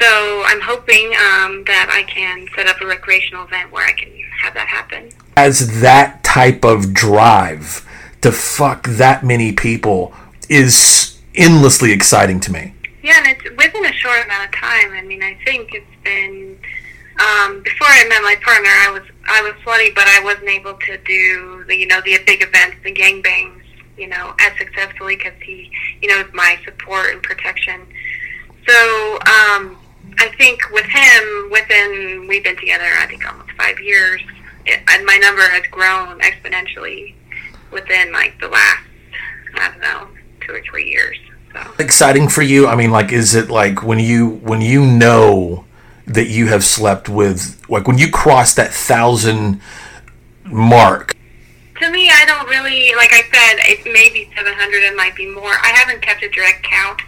[0.00, 4.10] So I'm hoping um, that I can set up a recreational event where I can
[4.42, 5.10] have that happen.
[5.36, 7.88] As that type of drive
[8.20, 10.14] to fuck that many people
[10.48, 12.74] is endlessly exciting to me.
[13.04, 14.92] Yeah, and it's within a short amount of time.
[14.92, 16.58] I mean, I think it's been
[17.20, 18.70] um, before I met my partner.
[18.70, 22.16] I was I was slutty, but I wasn't able to do the you know the
[22.24, 23.60] big events, the gangbangs,
[23.98, 27.82] you know, as successfully because he you know my support and protection.
[28.66, 29.76] So um,
[30.18, 34.22] I think with him, within we've been together, I think almost five years,
[34.64, 37.12] it, and my number has grown exponentially
[37.70, 38.86] within like the last
[39.56, 40.08] I don't know
[40.40, 41.18] two or three years.
[41.78, 42.66] Exciting for you.
[42.66, 45.64] I mean, like, is it like when you when you know
[46.06, 49.60] that you have slept with like when you cross that thousand
[50.44, 51.14] mark?
[51.80, 53.58] To me, I don't really like I said.
[53.70, 54.82] It may be seven hundred.
[54.82, 55.52] It might be more.
[55.62, 57.00] I haven't kept a direct count.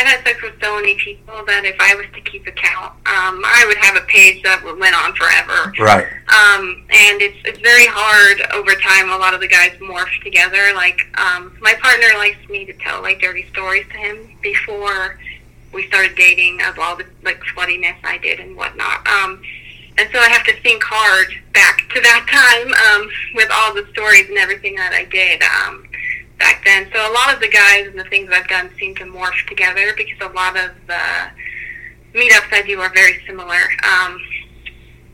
[0.00, 2.92] I've had sex with so many people that if I was to keep a count,
[3.04, 5.72] um, I would have a page that went on forever.
[5.78, 6.08] Right.
[6.32, 9.10] Um, and it's it's very hard over time.
[9.10, 10.72] A lot of the guys morph together.
[10.74, 15.18] Like um, my partner likes me to tell like dirty stories to him before
[15.72, 19.06] we started dating of all the like sluttiness I did and whatnot.
[19.06, 19.42] Um,
[19.98, 23.86] and so I have to think hard back to that time um, with all the
[23.92, 25.42] stories and everything that I did.
[25.42, 25.84] Um,
[26.40, 26.88] back then.
[26.92, 29.92] So a lot of the guys and the things I've done seem to morph together
[29.96, 33.60] because a lot of the meetups I do are very similar.
[33.84, 34.20] Um,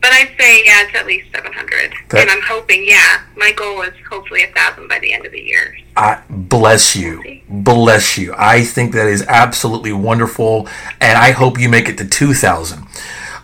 [0.01, 3.23] but I'd say yeah, it's at least seven hundred, and I'm hoping yeah.
[3.35, 5.75] My goal is hopefully a thousand by the end of the year.
[5.95, 8.33] I bless you, bless you.
[8.37, 10.67] I think that is absolutely wonderful,
[11.01, 12.85] and I hope you make it to two thousand,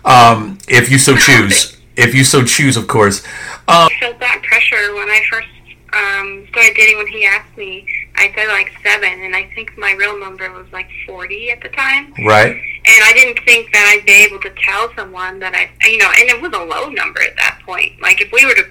[0.06, 1.78] um, if you so choose.
[1.96, 3.26] If you so choose, of course.
[3.68, 5.48] Um, I felt that pressure when I first
[5.96, 9.92] um, started dating when he asked me, I said like seven, and I think my
[9.94, 12.14] real number was like 40 at the time.
[12.26, 12.56] Right.
[12.56, 16.12] And I didn't think that I'd be able to tell someone that I, you know,
[16.18, 18.02] and it was a low number at that point.
[18.02, 18.66] Like if we were to,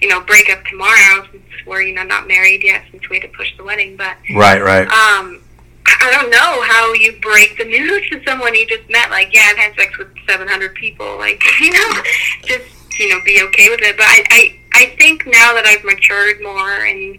[0.00, 3.30] you know, break up tomorrow, since we're, you know, not married yet, since we had
[3.30, 4.16] to push the wedding, but.
[4.34, 4.86] Right, right.
[4.88, 5.42] Um,
[5.86, 9.10] I don't know how you break the news to someone you just met.
[9.10, 11.18] Like, yeah, I've had sex with 700 people.
[11.18, 12.02] Like, you know,
[12.44, 12.64] just,
[12.98, 13.96] you know, be okay with it.
[13.96, 17.18] But I, I, I think now that I've matured more and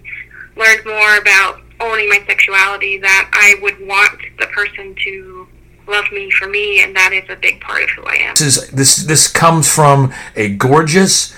[0.55, 5.47] learned more about owning my sexuality, that I would want the person to
[5.87, 8.33] love me for me, and that is a big part of who I am.
[8.33, 11.35] This is this this comes from a gorgeous,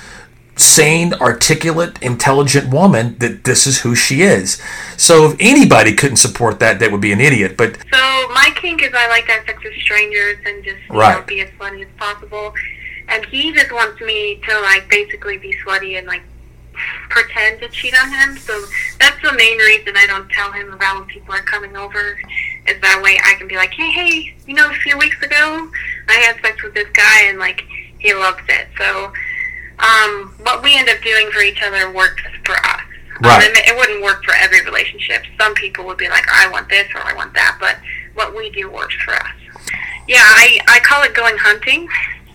[0.55, 3.17] sane, articulate, intelligent woman.
[3.19, 4.61] That this is who she is.
[4.95, 7.57] So if anybody couldn't support that, that would be an idiot.
[7.57, 11.19] But so my kink is I like to have sex with strangers and just right.
[11.19, 12.53] know, be as funny as possible
[13.07, 16.23] and he just wants me to like basically be sweaty and like
[17.09, 18.37] pretend to cheat on him.
[18.37, 18.65] So
[18.99, 22.17] that's the main reason I don't tell him about when people are coming over.
[22.67, 25.69] Is that way I can be like, hey, hey, you know, a few weeks ago
[26.07, 27.63] I had sex with this guy and like
[27.99, 28.67] he loves it.
[28.77, 29.13] So
[29.79, 32.81] um, what we end up doing for each other works for us.
[33.21, 33.47] Right.
[33.47, 35.23] Um, it wouldn't work for every relationship.
[35.39, 37.77] Some people would be like, I want this or I want that, but
[38.15, 39.35] what we do works for us.
[40.07, 41.87] Yeah, I, I call it going hunting.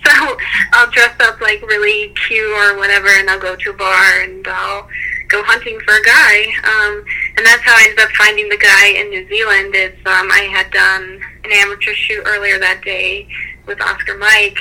[0.04, 0.37] So
[0.72, 4.46] I'll dress up like really cute or whatever, and I'll go to a bar and
[4.46, 4.88] I'll
[5.28, 6.46] go hunting for a guy.
[6.64, 7.04] Um,
[7.37, 9.74] and that's how I ended up finding the guy in New Zealand.
[9.74, 13.28] Is um, I had done an amateur shoot earlier that day
[13.66, 14.58] with Oscar Mike,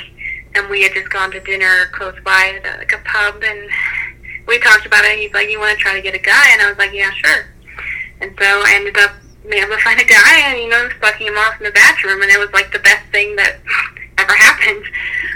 [0.54, 3.70] and we had just gone to dinner close by at a, like a pub, and
[4.46, 5.12] we talked about it.
[5.12, 6.92] And he's like, "You want to try to get a guy?" And I was like,
[6.92, 7.46] "Yeah, sure."
[8.20, 9.12] And so I ended up
[9.48, 12.22] being able to find a guy, and you know, sucking him off in the bathroom,
[12.22, 13.56] and it was like the best thing that
[14.18, 14.84] ever happened.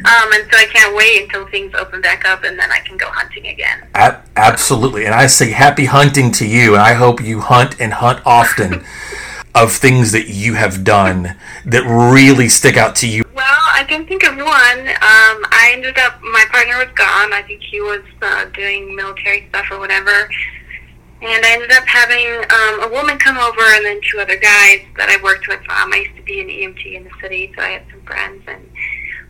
[0.05, 2.97] Um, and so I can't wait until things open back up and then I can
[2.97, 3.87] go hunting again.
[3.95, 5.07] A- absolutely.
[5.07, 6.74] And I say happy hunting to you.
[6.74, 8.85] And I hope you hunt and hunt often
[9.55, 13.22] of things that you have done that really stick out to you.
[13.35, 14.89] Well, I can think of one.
[14.89, 17.33] Um, I ended up, my partner was gone.
[17.33, 20.28] I think he was uh, doing military stuff or whatever.
[21.23, 24.81] And I ended up having um, a woman come over and then two other guys
[24.97, 25.61] that I worked with.
[25.70, 28.43] Um, I used to be an EMT in the city, so I had some friends.
[28.49, 28.68] And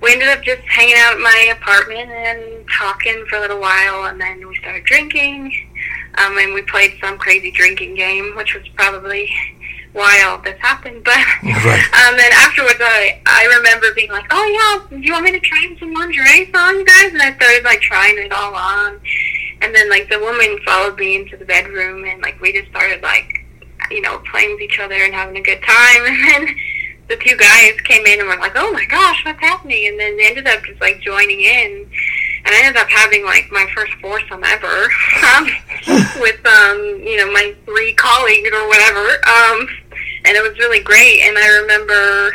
[0.00, 4.06] we ended up just hanging out at my apartment and talking for a little while,
[4.06, 5.52] and then we started drinking.
[6.16, 9.30] Um, and we played some crazy drinking game, which was probably
[9.92, 11.04] why all this happened.
[11.04, 12.08] But right.
[12.08, 14.46] um, then afterwards, I I remember being like, "Oh
[14.90, 17.64] yeah, do you want me to try some lingerie on you guys?" And I started
[17.64, 19.00] like trying it all on,
[19.62, 23.02] and then like the woman followed me into the bedroom, and like we just started
[23.02, 23.42] like
[23.92, 26.02] you know, playing with each other and having a good time.
[26.12, 26.56] And then
[27.08, 30.16] the two guys came in and were like, "Oh my gosh, what's happening?" And then
[30.16, 31.90] they ended up just like joining in,
[32.44, 34.66] and I ended up having like my first foursome ever
[35.34, 35.46] um,
[36.20, 39.68] with um, you know my three colleagues or whatever, um,
[40.24, 41.20] and it was really great.
[41.22, 42.32] And I remember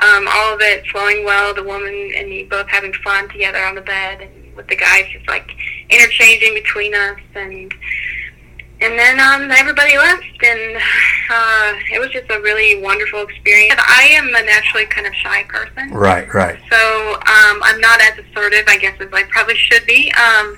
[0.00, 1.54] um, all of it flowing well.
[1.54, 5.04] The woman and me both having fun together on the bed, and with the guys
[5.12, 5.50] just like
[5.88, 7.72] interchanging between us, and
[8.82, 10.76] and then um, everybody left, and
[11.30, 13.78] uh, it was just a really wonderful experience.
[13.78, 16.58] I am a naturally kind of shy person, Right, right.
[16.70, 20.10] so um, I'm not as assertive, I guess, as I probably should be.
[20.12, 20.56] Um,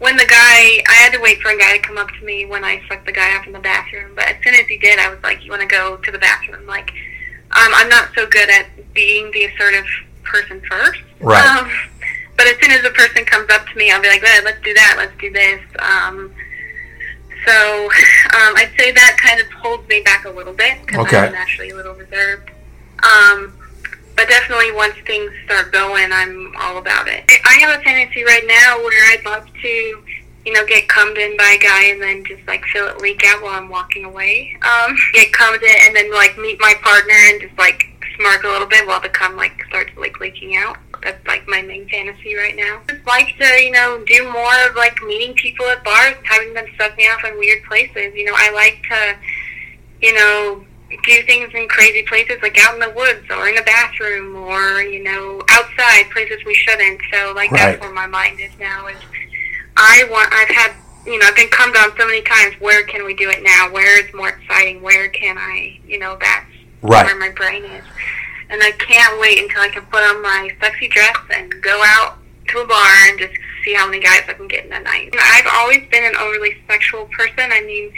[0.00, 2.44] when the guy, I had to wait for a guy to come up to me
[2.46, 4.10] when I sucked the guy up in the bathroom.
[4.16, 6.18] But as soon as he did, I was like, "You want to go to the
[6.18, 6.90] bathroom?" Like,
[7.52, 9.86] um, I'm not so good at being the assertive
[10.24, 11.00] person first.
[11.20, 11.46] Right.
[11.46, 11.70] Um,
[12.42, 14.60] but as soon as a person comes up to me, I'll be like, "Well, "Let's
[14.62, 14.94] do that.
[14.98, 16.34] Let's do this." Um,
[17.46, 17.84] so
[18.34, 21.18] um, I'd say that kind of holds me back a little bit because Okay.
[21.18, 22.50] I'm naturally a little reserved.
[23.04, 23.56] Um,
[24.16, 27.30] but definitely once things start going, I'm all about it.
[27.44, 31.36] I have a fantasy right now where I'd love to, you know, get cummed in
[31.36, 34.58] by a guy and then just like feel it leak out while I'm walking away.
[34.62, 37.84] Um, get cummed in and then like meet my partner and just like
[38.16, 40.76] smirk a little bit while the cum like starts like leaking out.
[41.02, 42.80] That's like my main fantasy right now.
[42.88, 46.66] I'd like to, you know, do more of like meeting people at bars, having them
[46.78, 48.14] suck me off in weird places.
[48.14, 49.16] You know, I like to,
[50.00, 50.64] you know,
[51.04, 54.82] do things in crazy places like out in the woods or in a bathroom or,
[54.82, 57.00] you know, outside places we shouldn't.
[57.12, 57.72] So like Right.
[57.72, 58.96] that's where my mind is now is
[59.76, 60.72] I want I've had
[61.04, 63.68] you know, I've been cummed on so many times, where can we do it now?
[63.72, 64.82] Where is more exciting?
[64.82, 66.46] Where can I you know, that's
[66.82, 67.06] Right.
[67.06, 67.84] where my brain is.
[68.52, 72.18] And I can't wait until I can put on my sexy dress and go out
[72.48, 73.32] to a bar and just
[73.64, 75.14] see how many guys I can get in a night.
[75.18, 77.50] I've always been an overly sexual person.
[77.50, 77.90] I mean,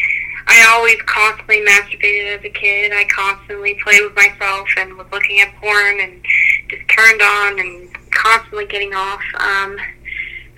[0.46, 2.92] I always constantly masturbated as a kid.
[2.94, 6.24] I constantly played with myself and was looking at porn and
[6.68, 9.22] just turned on and constantly getting off.
[9.34, 9.76] Um,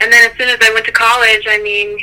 [0.01, 1.99] and then as soon as I went to college, I mean,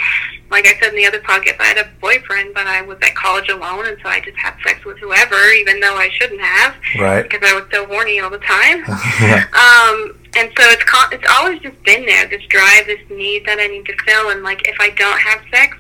[0.53, 3.15] like I said in the other podcast, I had a boyfriend, but I was at
[3.15, 6.75] college alone, and so I just had sex with whoever, even though I shouldn't have,
[6.99, 7.23] Right.
[7.23, 8.83] because I was so horny all the time.
[9.53, 13.59] Um, and so it's con- it's always just been there, this drive, this need that
[13.59, 14.29] I need to fill.
[14.29, 15.77] And like, if I don't have sex,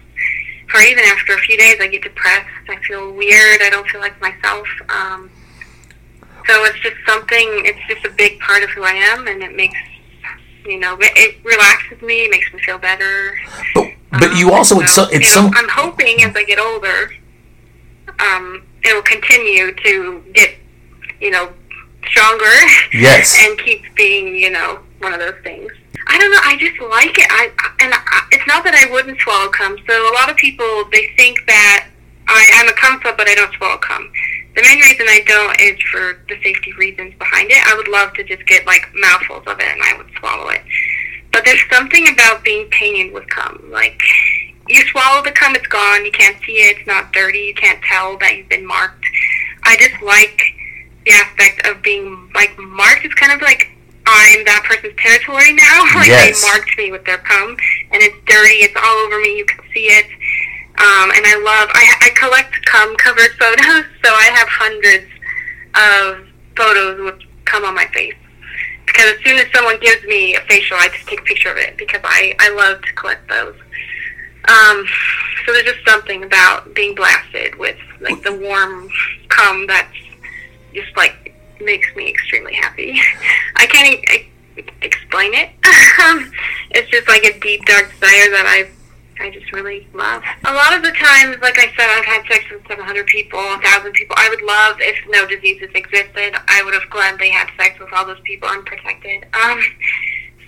[0.73, 2.47] or even after a few days, I get depressed.
[2.69, 3.61] I feel weird.
[3.61, 4.67] I don't feel like myself.
[4.89, 5.29] Um,
[6.47, 7.47] so it's just something.
[7.65, 9.77] It's just a big part of who I am, and it makes
[10.65, 13.33] you know it, it relaxes me, it makes me feel better.
[13.75, 13.87] But,
[14.19, 17.11] but Um, you also, and it's, so, it's some, I'm hoping as I get older,
[18.19, 20.55] um, it will continue to get,
[21.19, 21.51] you know,
[22.07, 22.53] stronger.
[22.93, 23.35] Yes.
[23.43, 25.71] and keep being, you know, one of those things.
[26.07, 26.39] I don't know.
[26.43, 27.27] I just like it.
[27.29, 27.49] I
[27.79, 29.77] and I, it's not that I wouldn't swallow cum.
[29.87, 31.87] So a lot of people they think that
[32.27, 34.11] I, I'm a cum sub, but I don't swallow cum.
[34.55, 37.65] The main reason I don't is for the safety reasons behind it.
[37.65, 40.61] I would love to just get like mouthfuls of it and I would swallow it.
[41.33, 43.59] But there's something about being painted with cum.
[43.69, 43.99] Like
[44.69, 46.05] you swallow the cum, it's gone.
[46.05, 46.77] You can't see it.
[46.77, 47.39] It's not dirty.
[47.39, 49.03] You can't tell that you've been marked.
[49.63, 50.39] I just like
[51.05, 53.03] the aspect of being like marked.
[53.03, 53.67] It's kind of like
[54.05, 55.83] I'm that person's territory now.
[55.95, 56.41] like Yes.
[56.41, 57.57] they marked me with their cum,
[57.91, 58.63] and it's dirty.
[58.63, 59.37] It's all over me.
[59.37, 60.05] You can see it.
[60.77, 61.69] Um, and I love.
[61.73, 65.07] I, I collect cum covered photos, so I have hundreds
[65.75, 68.15] of photos with cum on my face.
[68.93, 71.57] Because as soon as someone gives me a facial, I just take a picture of
[71.57, 73.55] it because I I love to collect those.
[74.47, 74.85] Um,
[75.45, 78.89] so there's just something about being blasted with like the warm
[79.29, 79.95] cum that's
[80.73, 82.99] just like makes me extremely happy.
[83.55, 85.49] I can't e- explain it.
[86.03, 86.31] Um,
[86.71, 88.67] it's just like a deep dark desire that I
[89.19, 90.23] I just really love.
[90.45, 93.91] A lot of the times, like I said, I've had sex with 700 people, 1,000
[93.93, 94.15] people.
[94.17, 96.35] I would love if no diseases existed.
[96.47, 99.25] I would have gladly had sex with all those people unprotected.
[99.33, 99.61] Um,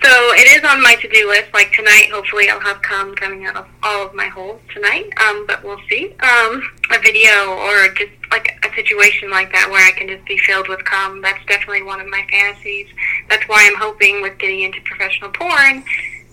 [0.03, 1.53] so it is on my to-do list.
[1.53, 5.09] Like tonight, hopefully, I'll have cum coming out of all of my holes tonight.
[5.17, 6.13] Um, but we'll see.
[6.19, 6.61] Um,
[6.91, 10.67] a video or just like a situation like that where I can just be filled
[10.67, 11.21] with cum.
[11.21, 12.87] That's definitely one of my fantasies.
[13.29, 15.83] That's why I'm hoping with getting into professional porn,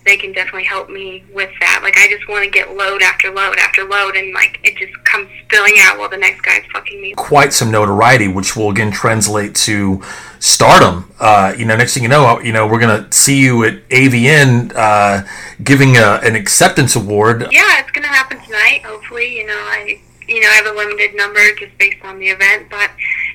[0.04, 1.80] they can definitely help me with that.
[1.82, 4.92] Like I just want to get load after load after load, and like it just
[5.04, 7.14] comes spilling out while the next guy's fucking me.
[7.16, 10.02] quite some notoriety, which will again translate to
[10.40, 11.12] stardom.
[11.20, 14.72] Uh, you know, next thing you know, you know, we're gonna see you at AVN
[14.74, 15.22] uh,
[15.62, 17.46] giving a, an acceptance award.
[17.52, 18.82] Yeah, it's gonna happen tonight.
[18.84, 22.28] Hopefully, you know, I you know I have a limited number just based on the
[22.28, 22.90] event, but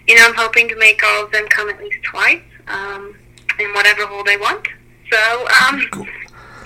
[0.08, 3.16] you know I'm hoping to make all of them come at least twice, um,
[3.60, 4.68] in whatever hole they want.
[5.10, 6.08] So um,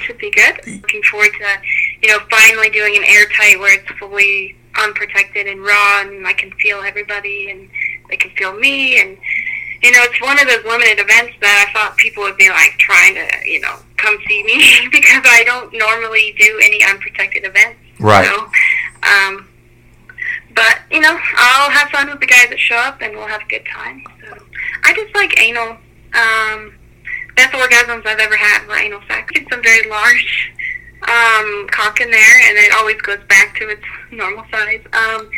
[0.02, 0.56] should be good.
[0.66, 1.58] Looking forward to
[2.02, 6.52] you know finally doing an airtight where it's fully unprotected and raw, and I can
[6.52, 7.70] feel everybody, and
[8.10, 9.18] they can feel me, and
[9.84, 12.78] you know, it's one of those limited events that I thought people would be like
[12.78, 17.80] trying to, you know, come see me because I don't normally do any unprotected events.
[18.00, 18.26] Right.
[18.26, 18.46] So,
[19.04, 19.48] um,
[20.54, 23.42] but you know, I'll have fun with the guys that show up, and we'll have
[23.42, 24.04] a good time.
[24.24, 24.38] So,
[24.84, 25.78] I just like anal.
[26.14, 26.76] Um,
[27.42, 29.32] best orgasms I've ever had were anal sex.
[29.36, 30.54] It's some very large
[31.02, 34.82] um, cock in there, and it always goes back to its normal size.
[34.94, 35.30] Um,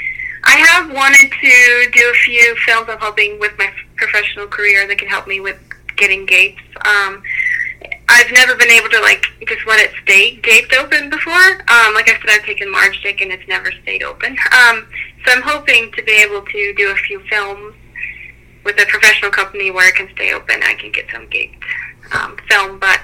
[0.43, 2.89] I have wanted to do a few films.
[2.89, 5.57] I'm hoping with my professional career that can help me with
[5.95, 6.61] getting gapes.
[6.83, 7.23] Um,
[8.09, 11.33] I've never been able to like just let it stay gaped open before.
[11.33, 14.35] Um, like I said, I've taken Marge Dick and it's never stayed open.
[14.51, 14.87] Um,
[15.25, 17.75] so I'm hoping to be able to do a few films
[18.65, 20.61] with a professional company where it can stay open.
[20.63, 21.63] I can get some gaped
[22.13, 22.99] um, film, but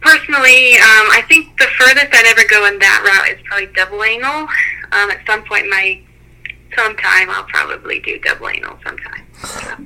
[0.00, 4.02] personally, um, I think the furthest I'd ever go in that route is probably double
[4.04, 4.48] anal.
[4.92, 6.00] Um, at some point in my
[6.76, 9.26] sometime, I'll probably do double anal sometime.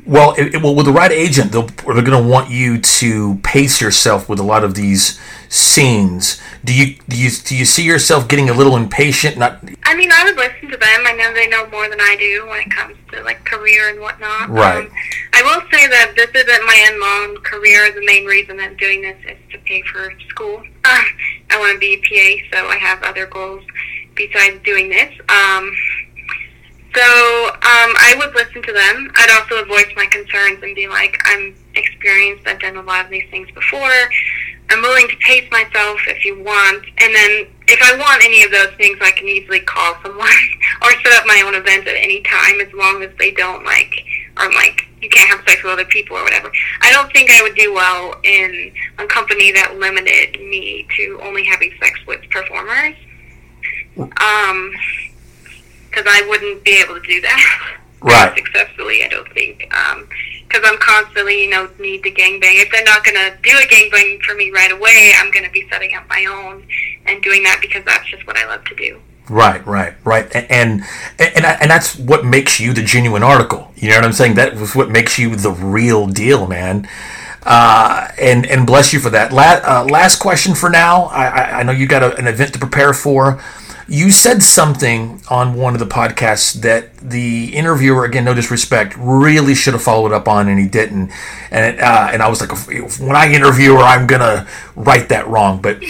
[0.07, 3.37] Well, it, it- well, with the right agent, they'll, they're going to want you to
[3.43, 5.19] pace yourself with a lot of these
[5.49, 6.41] scenes.
[6.65, 9.37] Do you do you do you see yourself getting a little impatient?
[9.37, 11.07] Not I mean, I would listen to them.
[11.07, 14.01] I know they know more than I do when it comes to like career and
[14.01, 14.49] whatnot.
[14.49, 14.87] Right.
[14.87, 14.91] Um,
[15.33, 17.93] I will say that this isn't my end long career.
[17.93, 20.59] The main reason that I'm doing this is to pay for school.
[20.59, 21.05] Um,
[21.51, 23.65] I want to be a PA, so I have other goals
[24.15, 25.13] besides doing this.
[25.29, 25.73] Um,
[26.95, 29.11] so um, I would listen to them.
[29.15, 32.47] I'd also voice my concerns and be like, I'm experienced.
[32.47, 34.09] I've done a lot of these things before.
[34.73, 36.85] I'm willing to pace myself if you want.
[36.99, 40.29] And then if I want any of those things, I can easily call someone
[40.83, 43.95] or set up my own events at any time as long as they don't like,
[44.41, 46.51] or like, you can't have sex with other people or whatever.
[46.81, 51.45] I don't think I would do well in a company that limited me to only
[51.45, 52.95] having sex with performers.
[53.97, 54.73] Um,
[55.91, 58.35] because I wouldn't be able to do that Right.
[58.37, 59.05] successfully.
[59.05, 59.69] I don't think
[60.53, 62.61] because I'm constantly, you know, need to gangbang.
[62.61, 65.95] If they're not gonna do a gangbang for me right away, I'm gonna be setting
[65.95, 66.67] up my own
[67.07, 69.01] and doing that because that's just what I love to do.
[69.29, 70.83] right, right, right, and
[71.19, 73.73] and and that's what makes you the genuine article.
[73.77, 74.35] You know what I'm saying?
[74.35, 76.89] That was what makes you the real deal, man.
[77.45, 79.33] Uh, and and bless you for that.
[79.33, 81.05] La- uh, last question for now.
[81.05, 83.43] I, I, I know you got a, an event to prepare for.
[83.93, 89.55] You said something on one of the podcasts that the interviewer, again, no disrespect, really
[89.55, 91.13] should have followed up on, and he didn't.
[91.51, 92.53] And uh, and I was like,
[92.99, 95.61] when I interview her, I'm gonna right that wrong.
[95.61, 95.83] But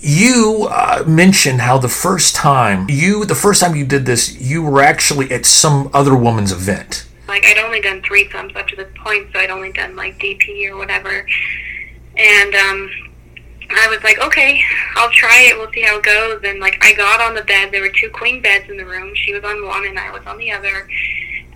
[0.00, 4.62] you uh, mentioned how the first time you, the first time you did this, you
[4.62, 7.06] were actually at some other woman's event.
[7.26, 10.68] Like I'd only done threesomes up to this point, so I'd only done like DP
[10.70, 11.26] or whatever.
[12.18, 13.07] And um,
[13.70, 14.62] I was like, okay,
[14.96, 15.56] I'll try it.
[15.56, 16.40] We'll see how it goes.
[16.44, 17.70] And like I got on the bed.
[17.70, 19.14] There were two queen beds in the room.
[19.14, 20.88] She was on one, and I was on the other.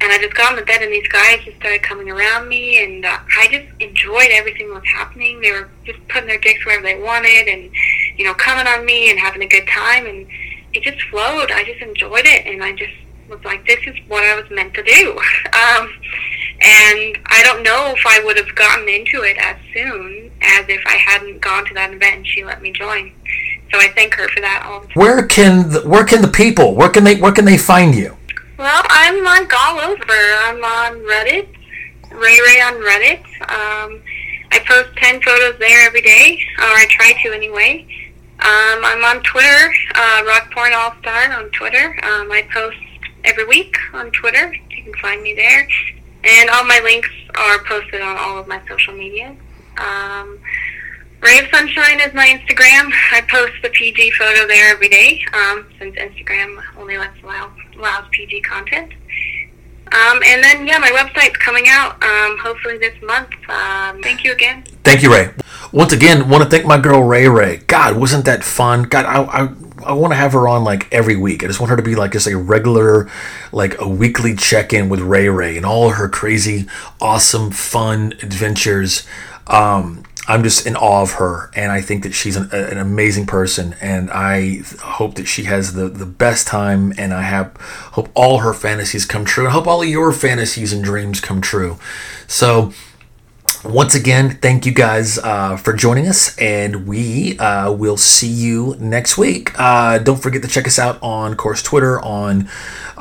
[0.01, 2.83] And I just got on the bed, and these guys just started coming around me,
[2.83, 5.41] and uh, I just enjoyed everything that was happening.
[5.41, 7.71] They were just putting their dicks wherever they wanted, and
[8.17, 10.27] you know, coming on me and having a good time, and
[10.75, 11.51] it just flowed.
[11.53, 12.93] I just enjoyed it, and I just
[13.29, 15.19] was like, this is what I was meant to do.
[15.53, 15.93] Um,
[16.65, 20.83] and I don't know if I would have gotten into it as soon as if
[20.87, 23.13] I hadn't gone to that event and she let me join.
[23.73, 24.95] So I thank her for that all the time.
[24.95, 28.17] Where can the, where can the people where can they where can they find you?
[28.59, 30.13] Well, I'm like all over.
[30.13, 31.49] I'm on Reddit,
[32.13, 33.25] Ray Ray on Reddit.
[33.51, 34.03] Um,
[34.53, 37.87] I post 10 photos there every day, or I try to anyway.
[38.39, 41.99] Um, I'm on Twitter, uh, Rock Porn All Star on Twitter.
[42.05, 42.77] Um, I post
[43.25, 44.55] every week on Twitter.
[44.71, 45.67] You can find me there.
[46.25, 49.37] And all my links are posted on all of my social media.
[49.79, 50.39] Um,
[51.23, 52.93] Ray of Sunshine is my Instagram.
[53.13, 58.05] I post the PG photo there every day, um, since Instagram only lets allow, allows
[58.11, 58.93] PG content.
[59.93, 63.29] Um, and then, yeah, my website's coming out um, hopefully this month.
[63.49, 64.65] Um, thank you again.
[64.85, 65.31] Thank you, Ray.
[65.71, 67.59] Once again, want to thank my girl Ray Ray.
[67.67, 68.85] God, wasn't that fun?
[68.85, 69.49] God, I, I,
[69.85, 71.43] I want to have her on like every week.
[71.43, 73.11] I just want her to be like just a regular,
[73.53, 76.67] like a weekly check in with Ray Ray and all her crazy,
[77.01, 79.07] awesome, fun adventures.
[79.47, 83.27] Um, I'm just in awe of her, and I think that she's an, an amazing
[83.27, 87.57] person, and I hope that she has the, the best time, and I have
[87.93, 89.49] hope all her fantasies come true.
[89.49, 91.77] I hope all of your fantasies and dreams come true.
[92.29, 92.73] So
[93.65, 98.77] once again, thank you guys uh, for joining us, and we uh, will see you
[98.81, 99.53] next week.
[99.59, 102.01] Uh, don't forget to check us out on, course, Twitter.
[102.01, 102.49] On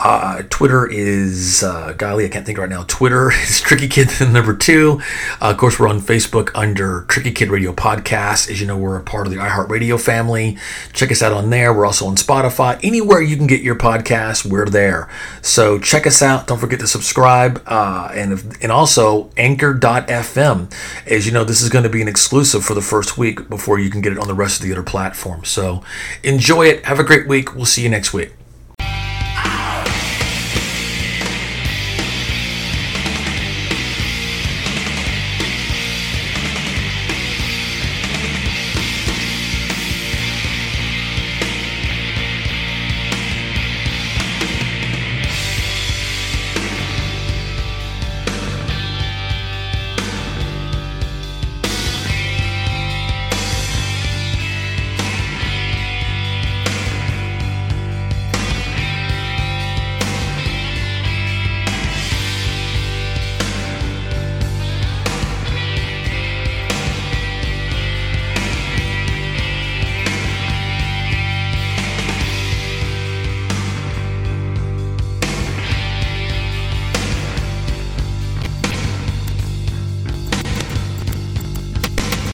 [0.03, 2.83] uh, Twitter is uh, golly, I can't think right now.
[2.87, 5.01] Twitter is Tricky Kid number two.
[5.41, 8.49] Uh, of course, we're on Facebook under Tricky Kid Radio Podcast.
[8.49, 10.57] As you know, we're a part of the iHeartRadio family.
[10.93, 11.73] Check us out on there.
[11.73, 12.79] We're also on Spotify.
[12.83, 15.09] Anywhere you can get your podcast, we're there.
[15.41, 16.47] So check us out.
[16.47, 20.71] Don't forget to subscribe, and if, and also Anchor.fm
[21.05, 23.79] as you know, this is going to be an exclusive for the first week before
[23.79, 25.49] you can get it on the rest of the other platforms.
[25.49, 25.83] So
[26.23, 26.85] enjoy it.
[26.85, 27.55] Have a great week.
[27.55, 28.31] We'll see you next week.